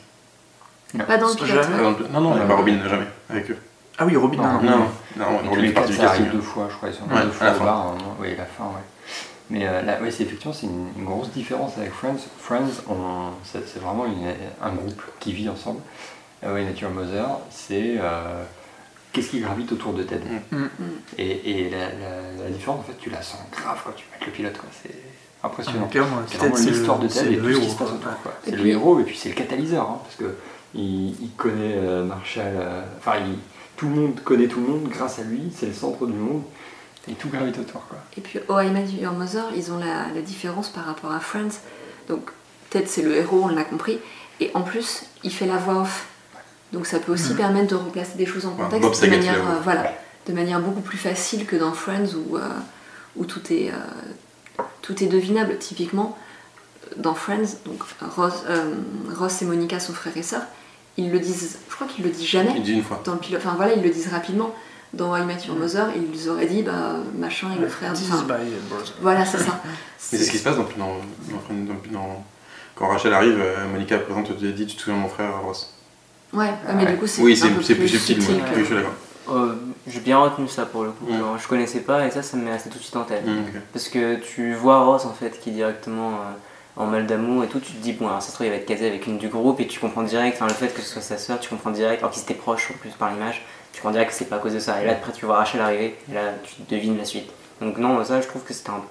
[1.06, 1.66] Pas dans le Jamais.
[1.66, 1.82] pilote.
[1.82, 3.58] Dans le- Non, non, a pas Robin, jamais, avec eux.
[3.98, 4.86] Ah oui, Robin, non, Non, non.
[5.16, 6.30] Non, Robin partie quatre, du casting.
[6.30, 6.88] deux fois, je crois.
[6.88, 7.64] Ils sont Ouais, deux à fois la au fin.
[7.64, 8.16] bar, moment.
[8.20, 8.84] Oui, la fin, ouais.
[9.50, 12.18] Mais euh, oui, c'est effectivement c'est une, une grosse différence avec Friends.
[12.38, 15.80] Friends, on- c'est c'est vraiment une- un groupe qui vit ensemble.
[16.44, 18.44] Ah oui, Nature Mother, c'est euh,
[19.12, 20.22] qu'est-ce qui gravite autour de Ted?
[20.52, 20.64] Mm.
[21.16, 24.26] Et, et la, la- la différence, en fait, tu la sens grave quand tu mets
[24.26, 24.58] le pilote.
[24.58, 24.68] quoi.
[24.82, 24.94] C'est
[25.42, 25.88] impressionnant.
[25.90, 28.16] Ah, C'est vraiment l'histoire de Ted et tout ce qui se passe autour.
[28.22, 28.32] quoi.
[28.46, 30.36] Et C'est le puis- héros et puis c'est le catalyseur, hein, parce que
[30.74, 32.52] il, connaît euh, Marshall,
[32.98, 33.38] enfin il-
[33.78, 36.42] tout le monde connaît tout le monde grâce à lui, c'est le centre du monde
[37.08, 37.86] et tout gravite autour.
[37.88, 37.96] Quoi.
[38.18, 41.20] Et puis, Oh I Met Your Mother, ils ont la, la différence par rapport à
[41.20, 41.60] Friends.
[42.08, 42.30] Donc,
[42.70, 43.98] Ted, c'est le héros, on l'a compris.
[44.40, 46.06] Et en plus, il fait la voix off.
[46.72, 47.36] Donc, ça peut aussi Mhm.
[47.36, 49.90] permettre de replacer des choses en contexte de, manière, euh, voilà,
[50.26, 52.40] de manière beaucoup plus facile que dans Friends où, euh,
[53.16, 55.56] où tout, est, euh, tout est devinable.
[55.58, 56.18] Typiquement,
[56.96, 57.80] dans Friends, donc
[58.16, 58.74] Ross, euh,
[59.16, 60.42] Ross et Monica sont frères et sœurs.
[60.98, 63.00] Ils le disent, je crois qu'ils le disent jamais Il dit une fois.
[63.04, 63.40] dans le pilote.
[63.44, 64.54] Enfin voilà, ils le disent rapidement.
[64.94, 68.46] Dans I Met Your Mother, ils auraient dit, bah, machin est le frère enfin, brother.
[69.02, 69.60] voilà, c'est ça.
[69.64, 72.24] Mais c'est ce qui se passe dans, dans, dans- dans- dans-
[72.74, 75.74] quand Rachel arrive, euh, Monica présente, tu dit, tu te souviens de mon frère Ross?
[76.32, 76.92] Ouais, ouais, mais Ouais.
[76.92, 78.92] du coup, c'est Oui, un c'est peu c'est plus subtil, que- je suis d'accord.
[79.30, 79.54] Euh,
[79.86, 81.04] J'ai bien retenu ça pour le coup.
[81.06, 81.18] Mm.
[81.18, 83.26] Genre, je connaissais pas et ça, ça me met resté tout de suite en tête.
[83.26, 83.58] Mm.
[83.74, 86.32] Parce que tu vois Ross en fait qui est directement euh,
[86.78, 88.56] en mal d'amour et tout, tu te dis bon alors ça se trouve il va
[88.56, 90.88] être casé avec une du groupe et tu comprends direct, enfin le fait que ce
[90.88, 93.80] soit sa soeur, tu comprends direct, alors qu'ils étaient proches en plus par l'image, tu
[93.80, 94.80] comprends direct que c'est pas à cause de ça.
[94.82, 97.30] Et là après tu vois Rachel arriver et là tu devines la suite.
[97.60, 98.82] Donc non ça je trouve que c'était un...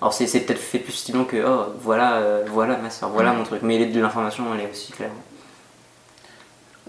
[0.00, 3.32] Alors c'est c'est peut-être fait plus subtilement que oh voilà, euh, voilà ma soeur, voilà
[3.32, 5.10] mon truc, mais l'information elle est aussi claire.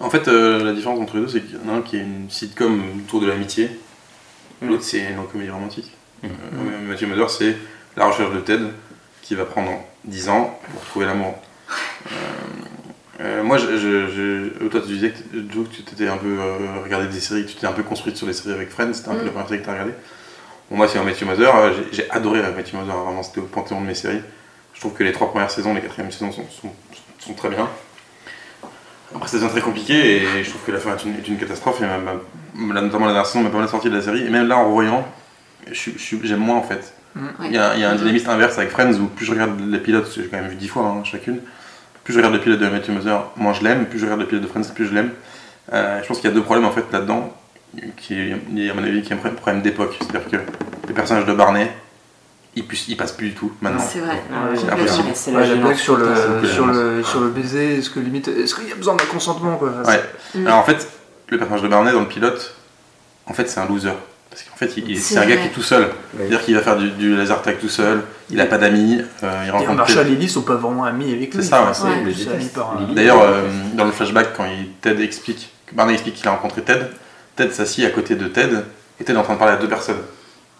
[0.01, 1.97] En fait, euh, la différence entre les deux, c'est qu'il y en a un qui
[1.97, 3.69] est une sitcom autour de l'amitié,
[4.61, 4.69] Mm.
[4.69, 5.91] l'autre c'est une comédie romantique.
[6.23, 6.27] Mm.
[6.27, 7.55] Euh, Mathieu Mother, c'est
[7.95, 8.63] la recherche de Ted
[9.21, 9.71] qui va prendre
[10.05, 11.35] 10 ans pour trouver l'amour.
[12.11, 12.15] Euh,
[13.21, 15.17] euh, moi, je, je- je- toi, tu disais que,
[15.53, 17.83] Joe, que tu t'étais un peu euh, regardé des séries, que tu t'es un peu
[17.83, 19.25] construite sur les séries avec Friends, c'était un peu Mm.
[19.25, 19.93] la première série que tu as regardée.
[20.71, 23.87] Bon, moi, c'est Mathieu Mother, euh, j'ai- adoré Mathieu Mother, vraiment, c'était au panthéon de
[23.87, 24.21] mes séries.
[24.73, 26.71] Je trouve que les trois premières saisons, les quatrièmes saisons sont, sont,
[27.19, 27.67] sont très bien.
[29.13, 31.37] Après, ça devient très compliqué et je trouve que la fin est une, est une
[31.37, 31.81] catastrophe.
[31.81, 31.85] Et
[32.55, 34.23] notamment la dernière saison m'a pas mal sorti de la série.
[34.25, 35.03] Et même là, en revoyant,
[35.71, 36.93] j'aime moins en fait.
[37.15, 37.21] Ouais.
[37.45, 39.59] Il y, a, il y a un dynamisme inverse avec Friends où plus je regarde
[39.59, 41.39] les pilotes, parce que j'ai quand même vu dix fois hein, chacune,
[42.03, 44.27] plus je regarde le pilote de Matthew Mother, moins je l'aime, plus je regarde le
[44.27, 45.11] pilote de Friends, plus je l'aime.
[45.73, 47.33] Euh, je pense qu'il y a deux problèmes en fait là-dedans,
[47.97, 48.33] qui est,
[48.69, 49.97] à mon avis, qui est un problème d'époque.
[49.99, 50.37] C'est-à-dire que
[50.87, 51.69] les personnages de Barney,
[52.55, 53.79] ils, ils passent plus du tout maintenant.
[53.79, 54.21] C'est vrai.
[54.33, 55.09] Ah, c'est impossible.
[55.13, 56.07] C'est Ouais, la blague sur le,
[56.41, 59.05] c'est sur, le, sur le baiser, est-ce que limite, est-ce qu'il y a besoin d'un
[59.05, 59.69] consentement quoi?
[59.85, 60.01] Ouais.
[60.33, 60.47] Mm.
[60.47, 60.87] Alors en fait,
[61.27, 62.55] le personnage de Barney dans le pilote,
[63.27, 63.93] en fait, c'est un loser.
[64.29, 65.89] Parce qu'en fait, C'est un gars qui est tout seul.
[66.15, 69.41] C'est-à-dire qu'il va faire du, du laser tag tout seul, il a pas d'amis, euh,
[69.43, 71.43] il Et rencontre Marshall et Lily sont pas vraiment amis avec lui.
[71.43, 72.13] C'est ça, enfin, ouais.
[72.15, 72.37] c'est Ouais.
[72.79, 72.95] Lily.
[72.95, 76.85] D'ailleurs, euh, dans le flashback, quand il, Ted explique, Barney explique qu'il a rencontré Ted,
[77.35, 78.55] Ted s'assit à côté de Ted,
[78.99, 80.01] et Ted est en train de parler à deux personnes.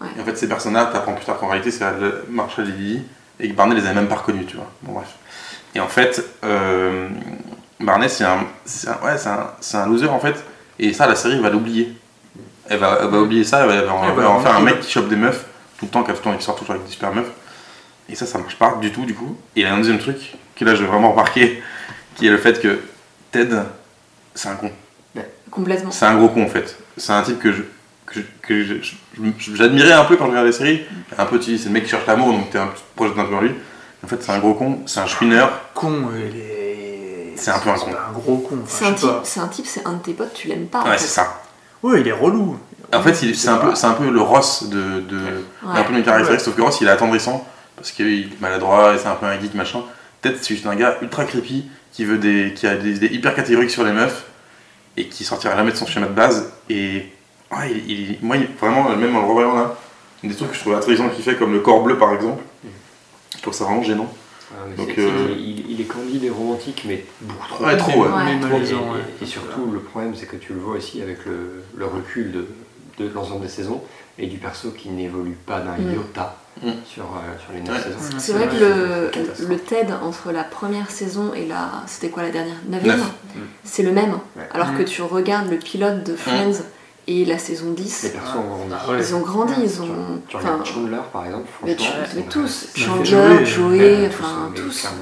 [0.00, 0.08] Ouais.
[0.18, 1.84] Et en fait, ces personnes-là, t'apprends plus tard qu'en réalité, c'est
[2.28, 3.02] Marshall et Lily,
[3.38, 4.70] et que Barney les a même pas reconnus, tu vois.
[4.82, 5.08] Bon, bref.
[5.74, 7.08] Et en fait, euh,
[7.78, 10.44] Barney, c'est un, c'est un, ouais, c'est un, c'est un loser en fait.
[10.78, 11.94] Et ça, la série va l'oublier.
[12.70, 14.30] Elle va, elle va oublier ça, elle va, elle va en- Elle va elle va
[14.30, 14.76] en faire un remarquer.
[14.78, 15.44] mec qui chope des meufs
[15.78, 17.30] tout le temps, qui a tout le temps- qui sort toujours avec des super meufs.
[18.08, 19.36] Et ça, ça marche pas du tout, du coup.
[19.56, 21.62] Et il y a un deuxième truc, que là, j'ai vraiment remarqué,
[22.16, 22.80] qui est le fait que
[23.32, 23.54] Ted,
[24.34, 24.70] c'est un con.
[25.50, 25.90] Complètement.
[25.90, 26.76] C'est un gros con en fait.
[26.96, 27.62] C'est un type que je.
[28.06, 30.82] que je- je- je- je- j'admirais un peu quand je regardais les séries.
[31.18, 33.12] Un peu, tu dis, c'est le mec qui cherche l'amour, donc t'es un petit projet
[33.18, 33.52] un peu vers lui.
[34.04, 35.50] En fait, c'est un gros con, c'est un chouineur.
[35.74, 37.32] Con, il est.
[37.36, 37.90] C'est un peu un con.
[37.90, 38.58] un gros con.
[38.62, 40.66] enfin, C'est un, je type, c'est un type, c'est un de tes potes, tu l'aimes
[40.66, 40.82] pas.
[40.82, 41.40] en Ouais, c'est ça.
[41.82, 42.58] Ouais, il est relou.
[42.92, 45.00] En fait, c'est un, peu- c'est un peu le Ross de.
[45.00, 45.18] de
[45.62, 45.78] Ouais.
[45.78, 48.98] Un peu une caractéristique, sauf que Ross il est attendrissant parce qu'il est maladroit et
[48.98, 49.80] c'est un peu un geek machin.
[50.20, 52.52] Peut-être c'est juste un gars ultra creepy qui veut des.
[52.54, 54.24] qui a des idées hyper catégoriques sur les meufs
[54.96, 56.52] et qui sortira jamais de son schéma de base.
[56.68, 57.06] Et.
[57.52, 59.74] Ouais, il, il- moi, il- vraiment, même en le revoyant là,
[60.22, 62.42] des trucs que je trouve intriguants qu'il fait, comme le corps bleu par exemple,
[63.36, 64.12] je trouve ça vraiment gênant.
[64.52, 67.64] Ah, mais Donc, c'est- euh, il, il est candide et romantique, mais beaucoup trop.
[67.64, 68.08] Ouais, trop, ouais.
[69.22, 72.46] Et, surtout, le problème, c'est que tu le vois aussi avec le, le recul de,
[72.98, 73.80] de l'ensemble des saisons
[74.18, 75.92] et du perso qui n'évolue pas d'un Mm.
[75.94, 76.68] iota Mm.
[76.84, 77.82] sur, euh, sur les 9 Ouais.
[77.82, 78.18] saisons.
[78.18, 81.70] C'est vrai que le, TED entre la première saison et la.
[81.86, 82.56] C'était quoi la dernière?
[82.68, 82.98] Neuvième?
[82.98, 83.12] Neuf.
[83.62, 84.12] C'est le même.
[84.36, 84.48] Ouais.
[84.52, 84.78] Alors Mm.
[84.78, 86.64] que tu regardes le pilote de Friends
[87.06, 88.74] et la saison 10, Les persos ont grandi.
[88.86, 88.98] Ah ouais.
[89.00, 90.22] ils ont grandi, ils Tu, ont.
[90.28, 91.84] tu regardes Chandler par exemple, mais, tu-
[92.16, 92.68] ils tous.
[92.76, 94.80] ils Chandler, Joey, Ouais, enfin tous.
[94.80, 94.98] clairement.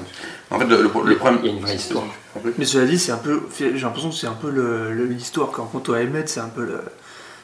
[0.51, 1.39] En fait, le, problème.
[1.43, 2.05] Il y a une vraie histoire.
[2.57, 3.43] Mais cela dit, c'est un peu.
[3.59, 4.49] J'ai l'impression que c'est un peu
[5.09, 6.81] l'histoire quand on à Emmett, c'est un peu le.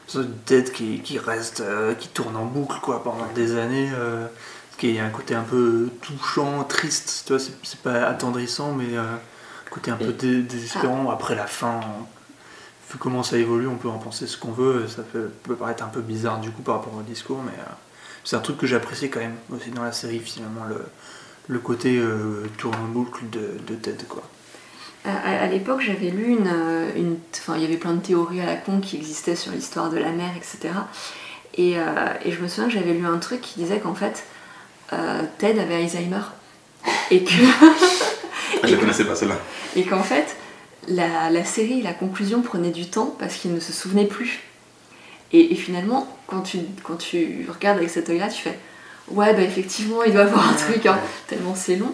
[0.07, 4.27] ce tête qui, qui reste, euh, qui tourne en boucle quoi pendant des années, euh,
[4.79, 9.03] qui est un côté un peu touchant, triste, tu vois, c'est pas attendrissant, mais euh,
[9.03, 11.11] un côté un peu dé- désespérant.
[11.11, 11.81] Après la fin,
[12.95, 15.83] vu comment ça évolue, on peut en penser ce qu'on veut, ça peut, peut paraître
[15.85, 17.73] un peu bizarre du coup par rapport au discours, mais euh,
[18.25, 20.81] c'est un truc que j'apprécie quand même aussi dans la série finalement, le,
[21.49, 24.23] le côté euh, tourne en boucle de, de Ted quoi.
[25.05, 27.19] À, à- à l'époque, j'avais lu une, euh, une.
[27.37, 29.99] Enfin, il y avait plein de théories à la con qui existaient sur l'histoire de
[29.99, 30.73] la mer, etc.
[31.57, 31.85] Et, euh,
[32.25, 34.25] et je me souviens que j'avais lu un truc qui disait qu'en fait,
[34.95, 36.23] euh, Ted avait Alzheimer.
[37.11, 37.33] Et que.
[38.65, 39.37] je la connaissais pas celle-là.
[39.77, 40.37] Et qu'en fait,
[40.89, 44.41] la, la série, la conclusion prenait du temps parce qu'il ne se souvenait plus.
[45.33, 48.59] Et, et finalement, quand tu, quand tu regardes avec cet œil-là, tu fais
[49.09, 51.93] Ouais, bah effectivement, il doit avoir un truc, hein, tellement c'est long.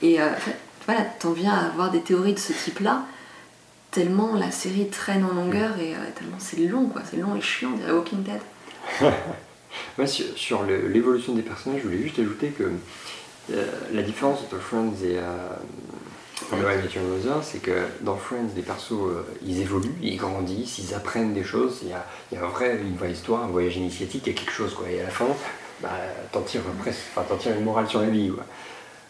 [0.00, 0.28] Et euh,
[0.86, 3.04] voilà, t'en viens à avoir des théories de ce type-là,
[3.90, 7.02] tellement la série traîne en longueur et euh, tellement c'est long, quoi.
[7.08, 8.40] C'est long et chiant, on dirait Walking Dead.
[10.36, 12.64] Sur, l'évolution des personnages, je voulais juste ajouter que
[13.52, 15.18] euh, la différence entre Friends et
[16.52, 19.94] euh, How I Met Your Mother, c'est que dans Friends, les persos, euh, ils évoluent,
[20.02, 22.96] ils grandissent, ils apprennent des choses, il y a, il y a un vrai, une
[22.96, 24.88] vraie histoire, un voyage initiatique, il y a quelque chose, quoi.
[24.90, 25.26] Et à la fin,
[25.82, 25.90] bah,
[26.32, 28.44] t'en tires, enfin, une morale sur la vie, quoi.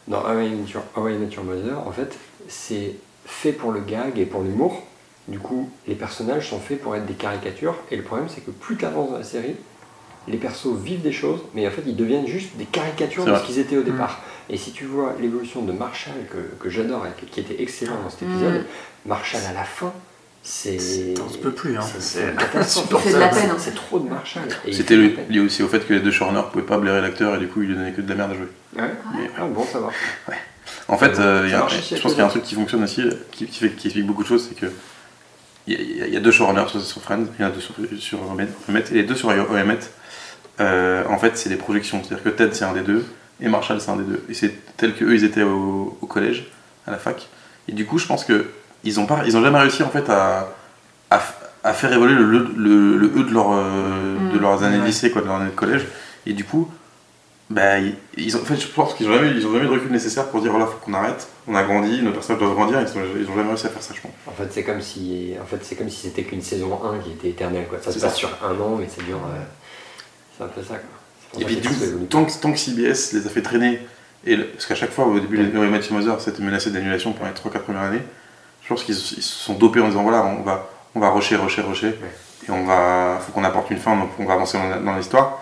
[0.08, 2.16] Dans How I Met Your, How I Met Your Mother, en fait,
[2.48, 2.94] c'est
[3.24, 4.82] fait pour le gag et pour l'humour.
[5.28, 8.52] Du coup, les personnages sont faits pour être des caricatures, et le problème, c'est que
[8.52, 9.56] plus t'avances dans la série,
[10.28, 13.44] les persos vivent des choses, mais en fait ils deviennent juste des caricatures de ce
[13.44, 14.20] qu'ils étaient au départ.
[14.48, 18.10] Et si tu vois l'évolution de Marshall, que, que j'adore et qui était excellent dans
[18.10, 18.64] cet épisode,
[19.04, 19.92] Marshall à la fin,
[20.42, 21.14] c'est.
[21.16, 21.80] T'en peux plus, hein.
[21.98, 23.56] c'est- de la peine, hein.
[23.58, 24.44] C'est trop de Marshall.
[24.72, 27.48] C'était lié aussi au fait que les deux showrunners pouvaient pas blairer l'acteur et du
[27.48, 28.48] coup il lui donnait que de la merde à jouer.
[28.76, 28.90] Ouais.
[29.16, 29.88] Mais, Ah bon, ça va.
[30.88, 33.02] En fait, euh, y a- je pense qu'il y a un truc qui fonctionne aussi,
[33.32, 34.66] qui, qui fait- qui explique beaucoup de choses, c'est que
[35.66, 37.74] il y, a- y deux showrunners sur, sur Friends, il y en a deux sur,
[37.98, 38.46] sur Omet,
[38.92, 39.78] et les deux sur OMET,
[40.60, 42.02] euh, en fait, c'est des projections.
[42.04, 43.04] C'est-à-dire que Ted, c'est un des deux,
[43.40, 44.24] et Marshall, c'est un des deux.
[44.28, 46.46] Et c'est tel que eux, ils étaient au, au collège,
[46.86, 47.28] à la fac.
[47.68, 48.46] Et du coup, je pense que
[48.84, 50.48] ils ont, pas, ils ont jamais réussi, en fait, à,
[51.10, 54.40] à, faire évoluer le, le, le- le eux de, leur, euh, de Mm.
[54.40, 54.86] leurs années de Ouais.
[54.88, 55.84] lycée, quoi, de leurs années de collège.
[56.24, 56.70] Et du coup,
[57.50, 57.78] bah,
[58.16, 59.90] ils, ont, en fait, je pense qu'ils ont jamais, ils ont jamais eu de recul
[59.90, 62.88] nécessaire pour dire voilà, faut qu'on arrête, on a grandi, nos personnages doivent grandir, ils,
[62.88, 64.10] sont, ils ont jamais réussi à faire ça, je pense.
[64.26, 67.10] En fait, c'est comme si, en fait, c'est comme si c'était qu'une saison 1 qui
[67.12, 67.66] était éternelle.
[67.68, 67.78] Quoi.
[67.82, 68.16] Ça se passe ça.
[68.16, 69.18] sur un an, mais ça dure.
[69.18, 69.42] euh,
[70.36, 70.74] c'est un peu ça.
[70.74, 70.95] Quoi.
[71.40, 71.68] Et puis, du
[72.08, 73.80] tant que, tant que CBS les a fait traîner,
[74.24, 77.28] et le- parce qu'à chaque fois, au début, les Matthew Mother, c'était menacé d'annulation pendant
[77.28, 78.02] les 3-4 premières années,
[78.62, 81.36] je pense qu'ils ils se sont dopés en disant voilà, on va, on va rusher,
[81.36, 81.98] rusher, rusher,
[82.46, 85.38] et on va, faut qu'on apporte une fin, donc on va avancer dans, dans l'histoire.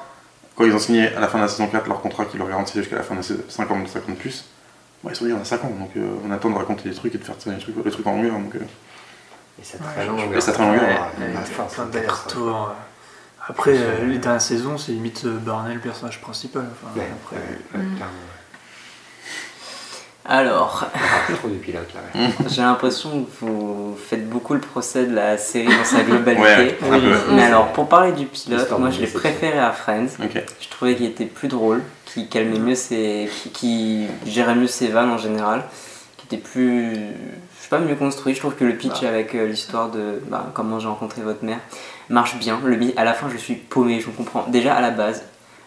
[0.56, 2.48] Quand ils ont signé à la fin de la saison 4 leur contrat qui leur
[2.48, 4.44] garantissait jusqu'à la fin de la saison 50, 50 plus,
[5.04, 6.94] ils se sont dit on a 5 ans, donc euh, on attend de raconter des
[6.94, 8.32] trucs et de faire des trucs, des trucs en longueur.
[8.38, 8.58] Donc, euh,
[9.60, 10.38] Et ça Ouais, traîne en je- longueur.
[10.38, 11.10] et ça traîne en longueur,
[13.48, 16.64] Après, euh, les dernières saisons, c'est limite euh, Barney le personnage principal.
[16.72, 17.96] Enfin, Ouais, après, ouais, ouais, Mm.
[20.26, 22.00] Alors, Ah, trop de pilotes là.
[22.18, 22.30] ouais.
[22.48, 26.76] j'ai l'impression que vous faites beaucoup le procès de la série dans sa globalité.
[26.80, 26.86] Peu.
[27.34, 30.06] Mais alors, pour parler du pilote, moi je l'ai préféré à Friends.
[30.60, 33.28] Je trouvais qu'il était plus drôle, qu'il calmait mieux ses.
[33.42, 35.64] qui, qui gérait mieux ses vannes en général,
[36.16, 36.94] qui était plus.
[36.94, 38.34] Je sais pas, mieux construit.
[38.34, 41.60] Je trouve que le pitch avec euh, l'histoire de bah, comment j'ai rencontré votre mère
[42.08, 42.60] marche bien.
[42.64, 44.44] Le, mi- à la fin, je suis paumé, je comprends.
[44.48, 45.22] Déjà à la base.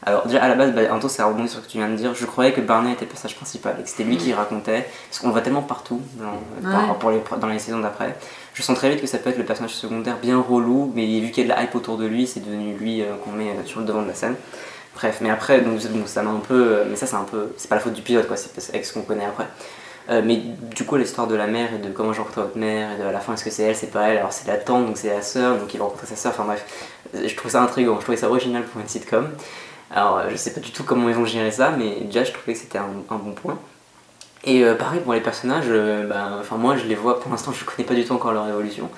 [0.05, 1.95] Alors, déjà à la base, bah, Anto, ça rebondit sur ce que tu viens de
[1.95, 2.13] dire.
[2.15, 4.87] Je croyais que Barney était le personnage principal et que c'était lui qui racontait.
[5.09, 6.69] Parce qu'on le voit tellement partout Ouais.
[6.99, 8.15] pour les, dans les saisons d'après.
[8.53, 11.31] Je sens très vite que ça peut être le personnage secondaire bien relou, mais vu
[11.31, 13.49] qu'il y a de la hype autour de lui, c'est devenu lui euh, qu'on met
[13.49, 14.35] euh, sur le devant de la scène.
[14.95, 16.53] Bref, mais après, donc, ça m'a un peu.
[16.55, 17.49] euh, Mais ça, c'est un peu.
[17.57, 19.45] C'est pas la faute du pilote, quoi, c'est avec ce qu'on connaît après.
[20.09, 20.37] Euh, mais
[20.75, 23.03] du coup, l'histoire de la mère et de comment j'ai rencontré votre mère, et de
[23.03, 24.97] à la fin, est-ce que c'est elle, c'est pas elle, alors c'est la tante, donc
[24.97, 26.65] c'est la sœur, donc il va rencontrer sa sœur, enfin bref.
[27.13, 29.29] Je trouve ça intriguant, je trouvais ça original pour une sitcom.
[29.91, 32.31] Alors, euh, je sais pas du tout comment ils vont gérer ça, mais déjà, je
[32.31, 33.57] trouvais que c'était un, bon point.
[34.43, 35.67] Et euh, pareil pour les personnages,
[36.07, 38.47] bah, enfin moi je les vois, pour l'instant je connais pas du tout encore leur
[38.47, 38.89] évolution.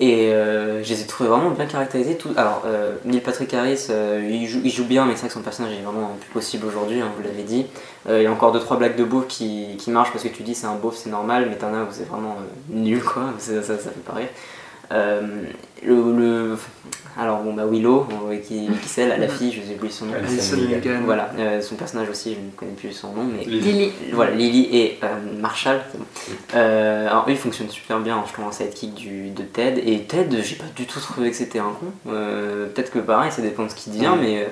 [0.00, 2.16] Et euh, je les ai trouvés vraiment bien caractérisés.
[2.16, 2.30] Tout...
[2.36, 5.72] Alors, euh, Neil Patrick Harris, euh, il, joue, bien, mais c'est vrai que son personnage
[5.72, 7.66] est vraiment plus possible aujourd'hui, hein, vous l'avez dit.
[8.08, 10.42] Euh, il y a encore 2-3 blagues de beauf qui, qui marchent parce que tu
[10.42, 12.36] dis c'est un beauf, c'est normal, mais t'en as où c'est vraiment
[12.68, 13.22] nul, quoi.
[13.38, 14.28] Ça, ça, ça fait pas rire.
[14.92, 15.20] Euh,
[15.84, 16.58] le, le-
[17.18, 18.06] Alors, bon, bah Willow,
[18.46, 20.12] qui, qui c'est, la, la fille, je sais plus son nom.
[21.04, 23.92] Voilà, euh, son personnage aussi, je ne connais plus son nom, mais Lily.
[24.12, 25.06] voilà, Lily et euh,
[25.40, 25.80] Marshall.
[25.94, 26.04] bon.
[26.56, 29.80] Euh, alors eux, ils fonctionnent super bien, je trouve, en sidekick du, de Ted.
[29.86, 31.86] Et Ted, j'ai pas du tout trouvé que c'était un con.
[32.10, 34.48] Euh, Peut-être que pareil, ça dépend de ce qu'il dit, hein, mais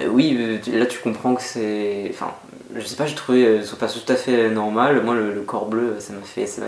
[0.00, 2.10] euh, oui, tu- là tu comprends que c'est.
[2.12, 2.32] Enfin,
[2.74, 5.00] je sais pas, j'ai trouvé euh, son personnage tout à fait normal.
[5.04, 6.46] Moi, le, le corps bleu, ça m'a fait.
[6.46, 6.62] Ça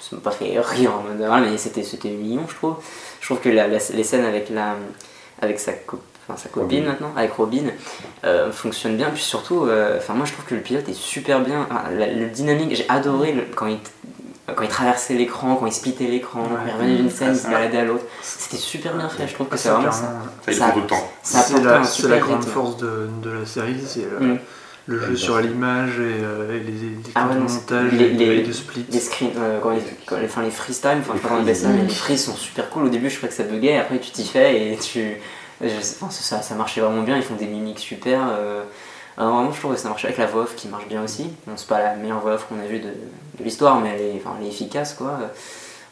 [0.00, 1.28] ça m'a pas fait rire en mode.
[1.30, 2.76] ah, mais c'était c'était mignon, je trouve.
[3.20, 4.74] Je trouve que la- la- les scènes avec la
[5.40, 6.90] avec sa, co- enfin, sa copine Robin.
[6.90, 7.64] maintenant, avec Robin,
[8.24, 9.10] euh, fonctionnent bien.
[9.10, 11.66] Puis surtout, euh, enfin moi je trouve que le pilote est super bien.
[11.70, 13.78] Enfin, la- le dynamique, j'ai adoré le- quand il
[14.56, 17.48] quand il traversait l'écran, quand il splittait l'écran, quand il revenait d'une scène, il se
[17.48, 18.04] baladait à l'autre.
[18.22, 19.28] C'était super bien fait.
[19.28, 20.10] Je trouve que c'est vraiment ça.
[20.46, 21.10] Ça, Ça- font tout le temps.
[21.22, 22.50] Ça C'est la, grande rythme.
[22.52, 24.38] force de, de la série, c'est le, Mm.
[24.88, 28.38] Le jeu sur l'image et, euh, et les, les Ah ouais, de montage les- les-
[28.38, 28.84] et de split.
[28.90, 31.40] Les screens, euh, quand les, quand les, enfin, les freestyle, enfin, je sais pas comment
[31.46, 31.66] ça, freeze.
[31.68, 32.84] mais les freeze sont super cool.
[32.84, 35.16] Au début, je croyais que ça buguait, après tu t'y fais et tu.
[35.60, 38.20] je enfin, ça, ça marchait vraiment bien, ils font des mimiques super.
[38.30, 38.62] euh,
[39.18, 41.28] alors, vraiment, je trouve que ça marche avec la voix off qui marche bien aussi.
[41.46, 44.00] Bon, c'est pas la meilleure voix off qu'on a vue de, de l'histoire, mais elle
[44.00, 45.18] est, enfin, elle est efficace quoi.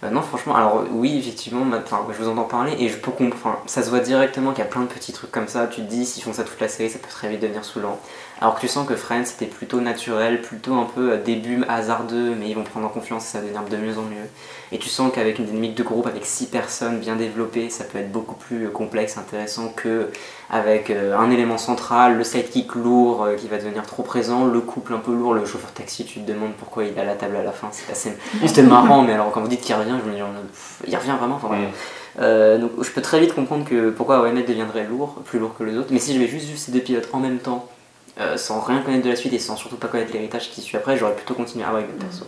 [0.04, 3.10] Euh, non, franchement, alors oui, effectivement, ma- enfin, je vous entends parler et je peux
[3.10, 3.60] comprendre.
[3.66, 5.66] Ça se voit directement qu'il y a plein de petits trucs comme ça.
[5.66, 7.98] Tu te dis, s'ils font ça toute la série, ça peut très vite devenir saoulant.
[8.40, 12.34] Alors que tu sens que Friends c'était plutôt naturel, plutôt un peu euh, début hasardeux,
[12.38, 14.28] mais ils vont prendre en confiance et ça va devenir de mieux en mieux.
[14.72, 17.98] Et tu sens qu'avec une dynamique de groupe avec 6 personnes bien développée, ça peut
[17.98, 20.10] être beaucoup plus euh, complexe, intéressant que
[20.50, 24.94] avec euh, un élément central, le sidekick lourd qui va devenir trop présent, le couple
[24.94, 27.36] un peu lourd, le chauffeur taxi, tu te demandes pourquoi il est à la table
[27.36, 27.68] à la fin.
[27.72, 28.12] C'est assez...
[28.46, 30.22] C'était marrant, mais alors quand vous dites qu'il revient, je me dis,
[30.86, 31.36] il revient vraiment.
[31.36, 31.56] Enfin.
[32.18, 35.64] Euh, donc je peux très vite comprendre que pourquoi OMS deviendrait lourd, plus lourd que
[35.64, 37.68] les autres, mais si j'avais juste vu ces deux pilotes en même temps,
[38.20, 40.76] euh, sans rien connaître de la suite et sans surtout pas connaître l'héritage qui suit
[40.76, 42.24] après, j'aurais plutôt continué à voir avec le perso.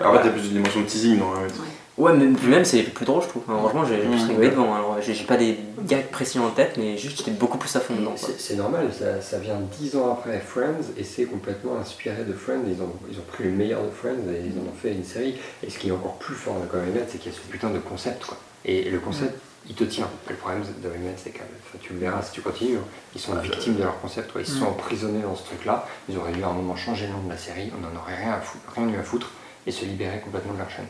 [0.00, 1.48] Alors, en fait, il y a plus de dimension de teasing dans ouais.
[1.96, 3.42] Ouais, mais même c'est plus drôle, je trouve.
[3.42, 4.28] Franchement, j'ai plus Mm.
[4.28, 4.72] rigolé devant.
[4.72, 7.96] Alors, j'ai pas des gags précis en tête, mais juste j'étais beaucoup plus à fond
[7.96, 8.14] dedans.
[8.16, 12.62] C'est normal, ça, ça vient dix ans après Friends et c'est complètement inspiré de Friends.
[12.68, 15.02] Ils ont, ils ont pris le meilleur de Friends et ils en ont fait une
[15.02, 15.34] série.
[15.66, 17.70] Et ce qui est encore plus fort de Comédie c'est qu'il y a ce putain
[17.70, 18.24] de concept.
[18.26, 18.36] Quoi.
[18.64, 19.34] Et le concept,
[19.68, 20.08] il te tient.
[20.28, 23.20] Le problème de Comédie c'est que enfin, tu le verras si tu continues, hein, ils
[23.20, 24.32] sont victimes de leur concept.
[24.32, 24.40] Quoi.
[24.40, 25.86] Ils se sont emprisonnés dans ce truc-là.
[26.08, 28.16] Ils auraient dû à un moment changer le nom de la série, on n'en aurait
[28.16, 29.30] rien, à foutre, rien eu à foutre
[29.66, 30.86] et se libérer complètement de leur chaîne.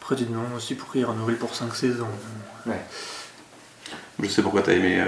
[0.00, 2.06] Après, tu demandes aussi pourquoi ils renouvellent pour 5 saisons.
[4.20, 5.06] Je sais pourquoi t'as aimé euh.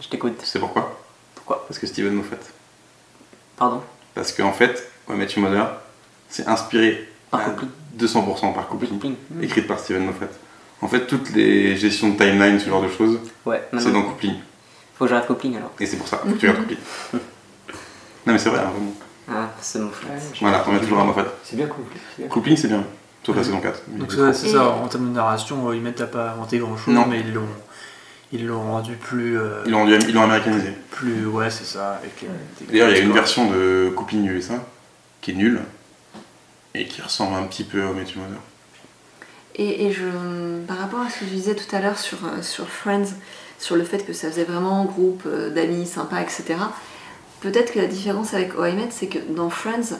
[0.00, 0.38] Je t'écoute.
[0.38, 1.00] Tu sais pourquoi?
[1.34, 1.66] Pourquoi?
[1.66, 2.36] Parce que Steven Moffat.
[3.56, 3.82] Pardon?
[4.14, 5.80] Parce qu'en fait, How I Met Your Mother,
[6.28, 7.70] c'est inspiré Par à Coupling.
[7.98, 9.16] 200% par Coupling.
[9.30, 9.42] Mm.
[9.42, 10.28] écrite par Steven Moffat.
[10.80, 14.34] En fait, toutes les gestions de timeline, ce genre de choses, Ouais, c'est dans Coupling.
[14.96, 15.72] Faut que j'arrête Coupling alors.
[15.80, 16.78] Et c'est pour ça que tu regardes Coupling.
[18.26, 18.94] non mais c'est vrai, hein, vraiment.
[19.30, 20.18] Ah, c'est mon frère.
[20.40, 21.26] Voilà, on met toujours à Moffat.
[21.44, 21.66] C'est bien
[22.18, 22.28] bien.
[22.28, 22.84] Coupling, c'est bien.
[23.26, 23.82] Sauf la saison 4.
[23.88, 26.76] Donc ça, c'est ça, en termes de narration, euh, ils mettent à pas inventé grand
[26.78, 27.04] chose, Non.
[27.06, 27.42] mais ils l'ont
[28.32, 29.38] ils l'ont rendu plus.
[29.38, 30.72] euh, Ils l'ont rendu- ils l'ont américanisé.
[30.90, 32.00] plus ouais, c'est ça.
[32.22, 32.26] Euh,
[32.70, 34.54] D'ailleurs, il y a une version de Coupling USA
[35.20, 35.60] qui est nulle
[36.74, 38.38] et qui ressemble un petit peu Met Your Mother.
[39.58, 40.04] Et, et je,
[40.66, 43.14] par rapport à ce que je disais tout à l'heure sur, euh, sur Friends,
[43.58, 46.54] sur le fait que ça faisait vraiment groupe euh, d'amis sympas, etc.,
[47.40, 49.96] peut-être que la différence avec OIMET, c'est que dans Friends,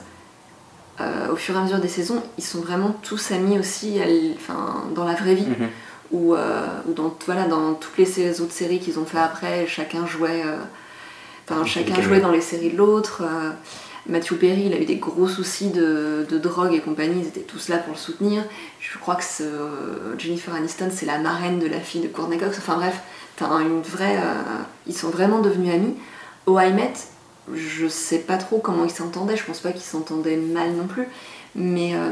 [1.01, 4.01] euh, au fur et à mesure des saisons, ils sont vraiment tous amis aussi
[4.37, 5.47] enfin, dans la vraie vie.
[5.47, 5.69] Mhm.
[6.11, 6.67] Ou, euh,
[6.97, 12.01] dans, voilà, dans toutes les autres séries qu'ils ont fait après, chacun jouait, euh, chacun
[12.01, 13.23] jouait dans les séries de l'autre.
[14.09, 17.41] Matthew Perry, il a eu des gros soucis de, de drogue et compagnie, ils étaient
[17.41, 18.43] tous là pour le soutenir.
[18.81, 22.57] Je crois que ce- Jennifer Aniston, c'est la marraine de la fille de Courtney Cox.
[22.59, 23.01] Enfin bref,
[23.41, 24.33] une vraie, euh,
[24.87, 25.95] ils sont vraiment devenus amis.
[26.47, 26.93] Au I Met,
[27.55, 31.07] je sais pas trop comment ils s'entendaient, je pense pas qu'ils s'entendaient mal non plus,
[31.55, 32.11] Mais euh,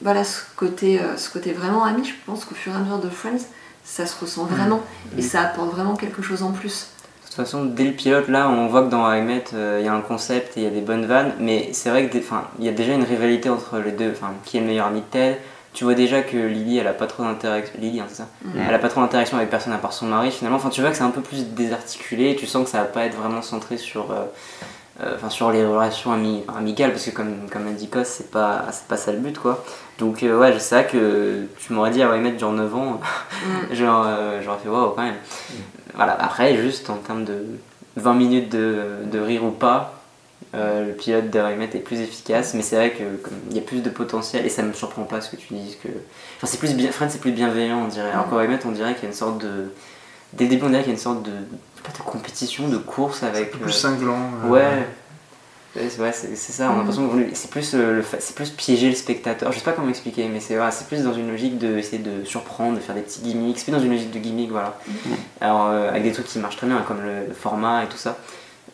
[0.00, 2.98] voilà, ce côté, euh, ce côté vraiment ami, je pense qu'au fur et à mesure
[2.98, 3.44] de Friends,
[3.84, 4.80] ça se ressent vraiment
[5.18, 6.88] et ça apporte vraiment quelque chose en plus.
[7.32, 9.88] De toute façon, dès le pilote, là, on voit que dans Met, euh, il y
[9.88, 12.18] a un concept et il y a des bonnes vannes, mais c'est vrai que
[12.58, 14.10] il y a déjà une rivalité entre les deux.
[14.12, 15.38] Enfin, qui est le meilleur ami de Ted
[15.72, 17.72] Tu vois déjà que Lily, elle a pas trop d'interaction.
[17.80, 18.50] Lily, hein, ça Mm.
[18.68, 20.58] Elle a pas trop d'interaction avec personne à part son mari, finalement.
[20.58, 22.36] Enfin, tu vois que c'est un peu plus désarticulé.
[22.36, 24.10] Tu sens que ça va pas être vraiment centré sur.
[24.10, 24.24] euh,
[25.02, 28.30] euh, Enfin, sur les relations ami- amicales, parce que comme, comme a dit Cos, c'est
[28.30, 29.64] pas, c'est pas ça le but, quoi.
[29.98, 33.00] Donc, euh, ouais, c'est vrai que tu m'aurais dit, ah ouais, mettre genre 9 ans,
[33.70, 33.74] Mm.
[33.74, 35.14] genre, euh, j'aurais fait waouh quand même.
[35.94, 37.44] Voilà, après, juste en termes de
[37.96, 39.98] 20 minutes de, de rire ou pas,
[40.54, 43.60] euh, le pilote de Met est plus efficace, mais c'est vrai que comme il y
[43.60, 45.88] a plus de potentiel et ça me surprend pas ce que tu dises que.
[46.36, 46.90] Enfin, c'est plus bien.
[46.90, 48.10] Friends, c'est plus bienveillant, on dirait.
[48.10, 49.70] Alors qu'au Met, on dirait qu'il y a une sorte de.
[50.34, 51.30] Dès le début, on dirait qu'il y a une sorte de.
[51.82, 53.48] pas, de compétition, de course avec.
[53.48, 54.30] Un peu euh, plus cinglant.
[54.44, 54.86] euh, Ouais.
[55.74, 56.78] Ouais, c'est ça, on a Mhm.
[56.80, 59.50] l'impression que c'est plus, euh, c'est plus piéger le spectateur.
[59.52, 61.98] Je sais pas comment expliquer, mais c'est voilà, c'est plus dans une logique de essayer
[62.02, 63.58] de surprendre, de faire des petits gimmicks.
[63.58, 64.78] C'est plus dans une logique de gimmick, voilà.
[65.40, 67.96] Alors, euh, avec des trucs qui marchent très bien, comme le, le format et tout
[67.96, 68.18] ça.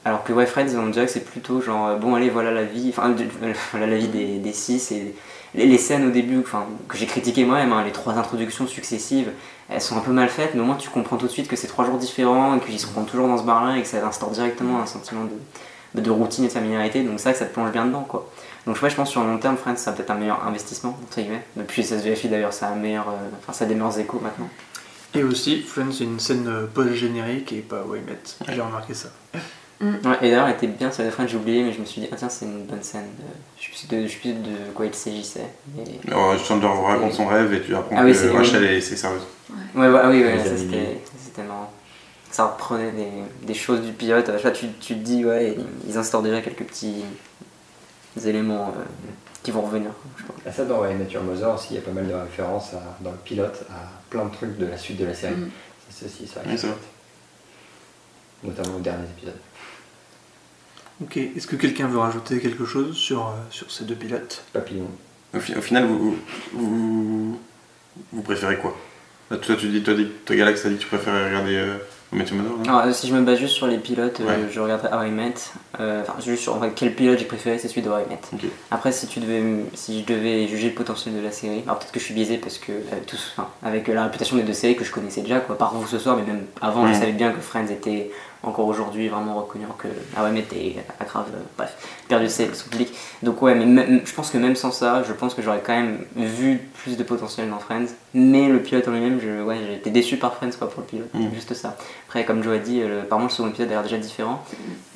[0.04, 2.64] Alors que ouais, Friends, on dirait que c'est plutôt genre, euh, bon, allez, voilà la
[2.64, 5.14] vie, enfin, de- euh, voilà la vie des, des six et
[5.54, 9.30] les, les scènes au début, enfin, que j'ai critiqué moi-même, hein, les trois introductions successives,
[9.70, 11.56] elles sont un peu mal faites, mais au moins tu comprends tout de suite que
[11.56, 14.04] c'est trois jours différents et qu'ils se rencontrent toujours dans ce bar-là et que ça
[14.06, 15.30] instaure directement un sentiment de,
[15.94, 18.30] de routine et de familiarité, donc ça, que ça te plonge bien dedans, quoi.
[18.66, 20.96] Donc ouais, je pense sur le long terme, Friends, ça a peut-être un meilleur investissement,
[21.02, 21.42] entre guillemets.
[21.56, 24.48] Depuis SSVFI d'ailleurs, ça a, un meilleur, euh, enfin, ça a des meilleurs échos maintenant.
[25.14, 28.18] Et aussi, Friends, a une scène euh, post-générique et pas Way Met.
[28.54, 29.08] J'ai remarqué ça.
[29.80, 29.86] Ouais,
[30.22, 32.16] et d'ailleurs, elle était bien, ça Friends, j'ai oublié, mais je me suis dit, ah
[32.18, 33.06] tiens, c'est une bonne scène.
[33.18, 33.24] de-
[33.58, 35.46] Je sais plus de, je sais plus de quoi il s'agissait.
[35.76, 38.64] mais- Alors, Chandler vous raconte son rêve et tu apprends Ah oui, que c'est- Rachel
[38.64, 39.22] est, c'est sérieuse.
[39.74, 41.72] Ouais, ouais, ah oui, ouais, ça c'était marrant.
[42.38, 44.30] Ça reprenait des, des choses du pilote.
[44.40, 45.56] Pas, tu, tu te dis, ouais,
[45.88, 47.02] ils instaurent déjà quelques petits
[48.24, 48.84] éléments euh,
[49.42, 49.90] qui vont revenir.
[50.16, 50.36] je pense.
[50.46, 53.10] À ça, dans Your Mother aussi, il y a pas mal de références à- dans
[53.10, 55.34] le pilote à plein de trucs de la suite de la série.
[55.34, 55.50] Mm.
[55.90, 56.40] Ça, c'est aussi ça.
[56.46, 56.68] Oui, vrai.
[58.44, 59.34] Notamment au dernier épisode.
[61.02, 64.44] Ok, est-ce que quelqu'un veut rajouter quelque chose sur, euh, sur ces deux pilotes?
[64.52, 64.86] Papillon.
[65.34, 66.16] Au, fi- au final, vous,
[66.52, 67.40] vous,
[68.12, 68.76] vous préférez quoi?
[69.28, 71.76] Là, Toi, tu dis, toi, toi, Galax, t'as dit que tu préférais regarder euh,
[72.10, 74.48] Alors, euh, si je me base juste sur les pilotes, euh, Ouais.
[74.50, 75.34] je regarderai I Met.
[75.78, 78.18] Euh, Enfin, juste sur en fait, quel pilote j'ai préféré, c'est celui de Met.
[78.32, 78.40] Ok.
[78.70, 79.42] Après, si, tu devais,
[79.74, 82.38] si je devais juger le potentiel de la série, alors peut-être que je suis biaisé
[82.38, 85.40] parce que, avec, tous, enfin, avec la réputation des deux séries que je connaissais déjà,
[85.40, 86.98] quoi, par vous ce soir, mais même avant, je Mhm.
[86.98, 88.10] savais bien que Friends était
[88.42, 91.76] encore aujourd'hui vraiment reconnu, que I Met est à grave, euh, bref,
[92.08, 92.94] perdu ses- son public.
[93.22, 95.74] Donc, ouais, mais même- je pense que même sans ça, je pense que j'aurais quand
[95.74, 97.86] même vu plus de potentiel dans Friends.
[98.14, 100.86] Mais le pilote en lui-même, je, ouais, j'ai été déçu par Friends quoi, pour le
[100.86, 101.34] pilote, Mhm.
[101.34, 101.76] juste ça.
[102.06, 104.42] Après, comme Joe a dit, le, apparemment le second épisode a l'air déjà différent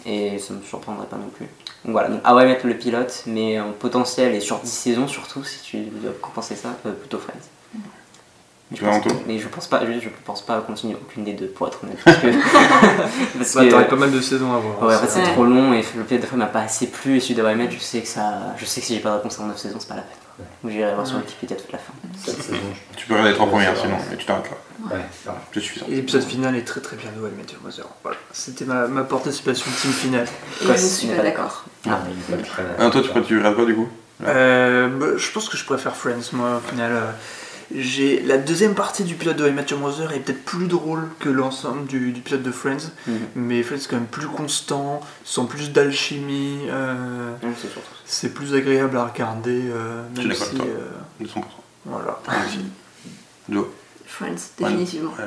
[0.07, 1.47] et ça me surprendrait pas non plus.
[1.85, 5.09] Donc voilà, donc ah ouais, mettre le pilote, mais en potentiel et sur 10 saisons
[5.09, 7.35] surtout, si tu dois compenser ça, euh, plutôt Friends.
[8.73, 10.95] Mais Tu je vas, pense- Anto Mais je pense pas, je, je pense pas continuer
[11.01, 11.99] aucune des deux pour être honnête.
[12.05, 12.27] Parce que,
[13.39, 14.83] parce Bah, que- T'aurais pas mal de saisons à voir.
[14.83, 15.33] Ouais, en fait, c'est Ouais.
[15.33, 18.01] trop long et le Friends m'a pas assez plu et celui de Met, je sais
[18.01, 19.97] que ça, je sais que si j'ai pas de réponse en 9 saisons, c'est pas
[19.97, 20.17] la peine.
[20.65, 21.23] Donc j'irai voir sur Ouais.
[21.23, 21.93] Wikipédia toute la fin.
[22.97, 24.95] Tu peux regarder les trois Ouais, premières sinon, et tu t'arrêtes là.
[24.97, 25.33] Ouais.
[25.53, 25.87] C'est suffisant.
[25.91, 27.31] Et l'épisode final est très très bien de Your
[27.63, 27.87] Mother.
[28.03, 30.27] Voilà, c'était ma, ma participation team finale.
[30.65, 31.65] Quoi, je suis pas pas d'accord.
[31.89, 31.99] Ah.
[32.91, 33.89] Toi, tu, regardes quoi du coup?
[34.25, 36.93] Euh, bah, je pense que je préfère Friends, moi, au final.
[36.93, 37.11] euh,
[37.75, 41.09] j'ai la deuxième partie du pilote de Way Met Your Mother est peut-être plus drôle
[41.19, 43.19] que l'ensemble du, du pilote de Friends, Mhm.
[43.37, 47.33] mais Friends c'est quand même plus constant, sans plus d'alchimie, euh,
[48.05, 51.43] c'est plus agréable à regarder, euh, même si, euh, De 100%.
[51.85, 52.21] voilà.
[53.51, 53.67] Joe
[54.07, 55.11] Friends, définitivement.
[55.13, 55.25] Ouais.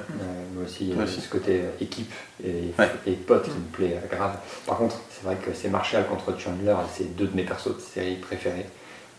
[0.54, 1.20] Moi aussi, euh, aussi.
[1.22, 2.92] ce côté équipe et, Ouais.
[3.08, 4.38] et pote qui me plaît grave.
[4.68, 7.82] Par contre, c'est vrai que c'est Marshall contre Chandler, c'est deux de mes persos de
[7.82, 8.68] série préférés.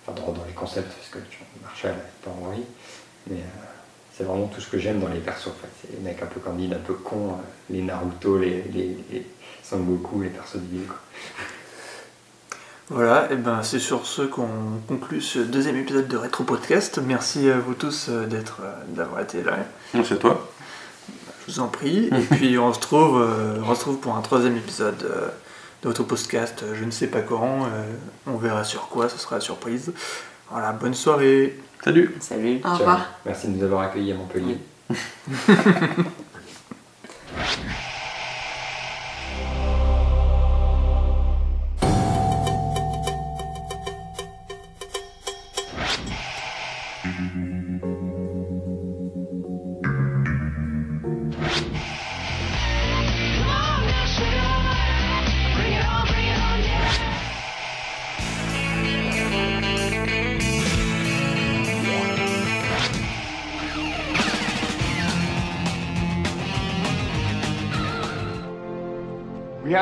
[0.07, 1.19] Enfin, dans, dans les concepts, parce que
[1.65, 2.63] Marshall n'est pas Henri.
[3.29, 3.65] Mais euh,
[4.17, 5.49] c'est vraiment tout ce que j'aime dans les persos.
[5.49, 5.69] En fait.
[5.83, 9.27] C'est les mecs un peu candides, un peu cons, euh, les Naruto, les, les, les
[9.63, 10.87] Sangoku, les persos de ville.
[10.87, 10.97] Quoi.
[12.89, 14.47] Voilà, et ben c'est sur ce qu'on
[14.87, 17.01] conclut ce deuxième épisode de Retro Podcast.
[17.05, 19.59] Merci à vous tous euh, d'être, d'avoir été là.
[19.93, 20.49] Merci à toi.
[21.47, 22.07] Je vous en prie.
[22.07, 25.29] Et puis on se trouve, euh, on se retrouve pour un troisième épisode euh,
[25.83, 26.65] de votre podcast.
[26.75, 27.65] Je ne sais pas quand.
[27.65, 27.93] euh,
[28.29, 29.09] on verra sur quoi.
[29.09, 29.93] Ce sera la surprise.
[30.51, 31.59] Voilà, bonne soirée.
[31.83, 32.61] Salut Salut.
[32.65, 33.07] Au revoir.
[33.25, 34.59] Merci de nous avoir accueillis à Montpellier.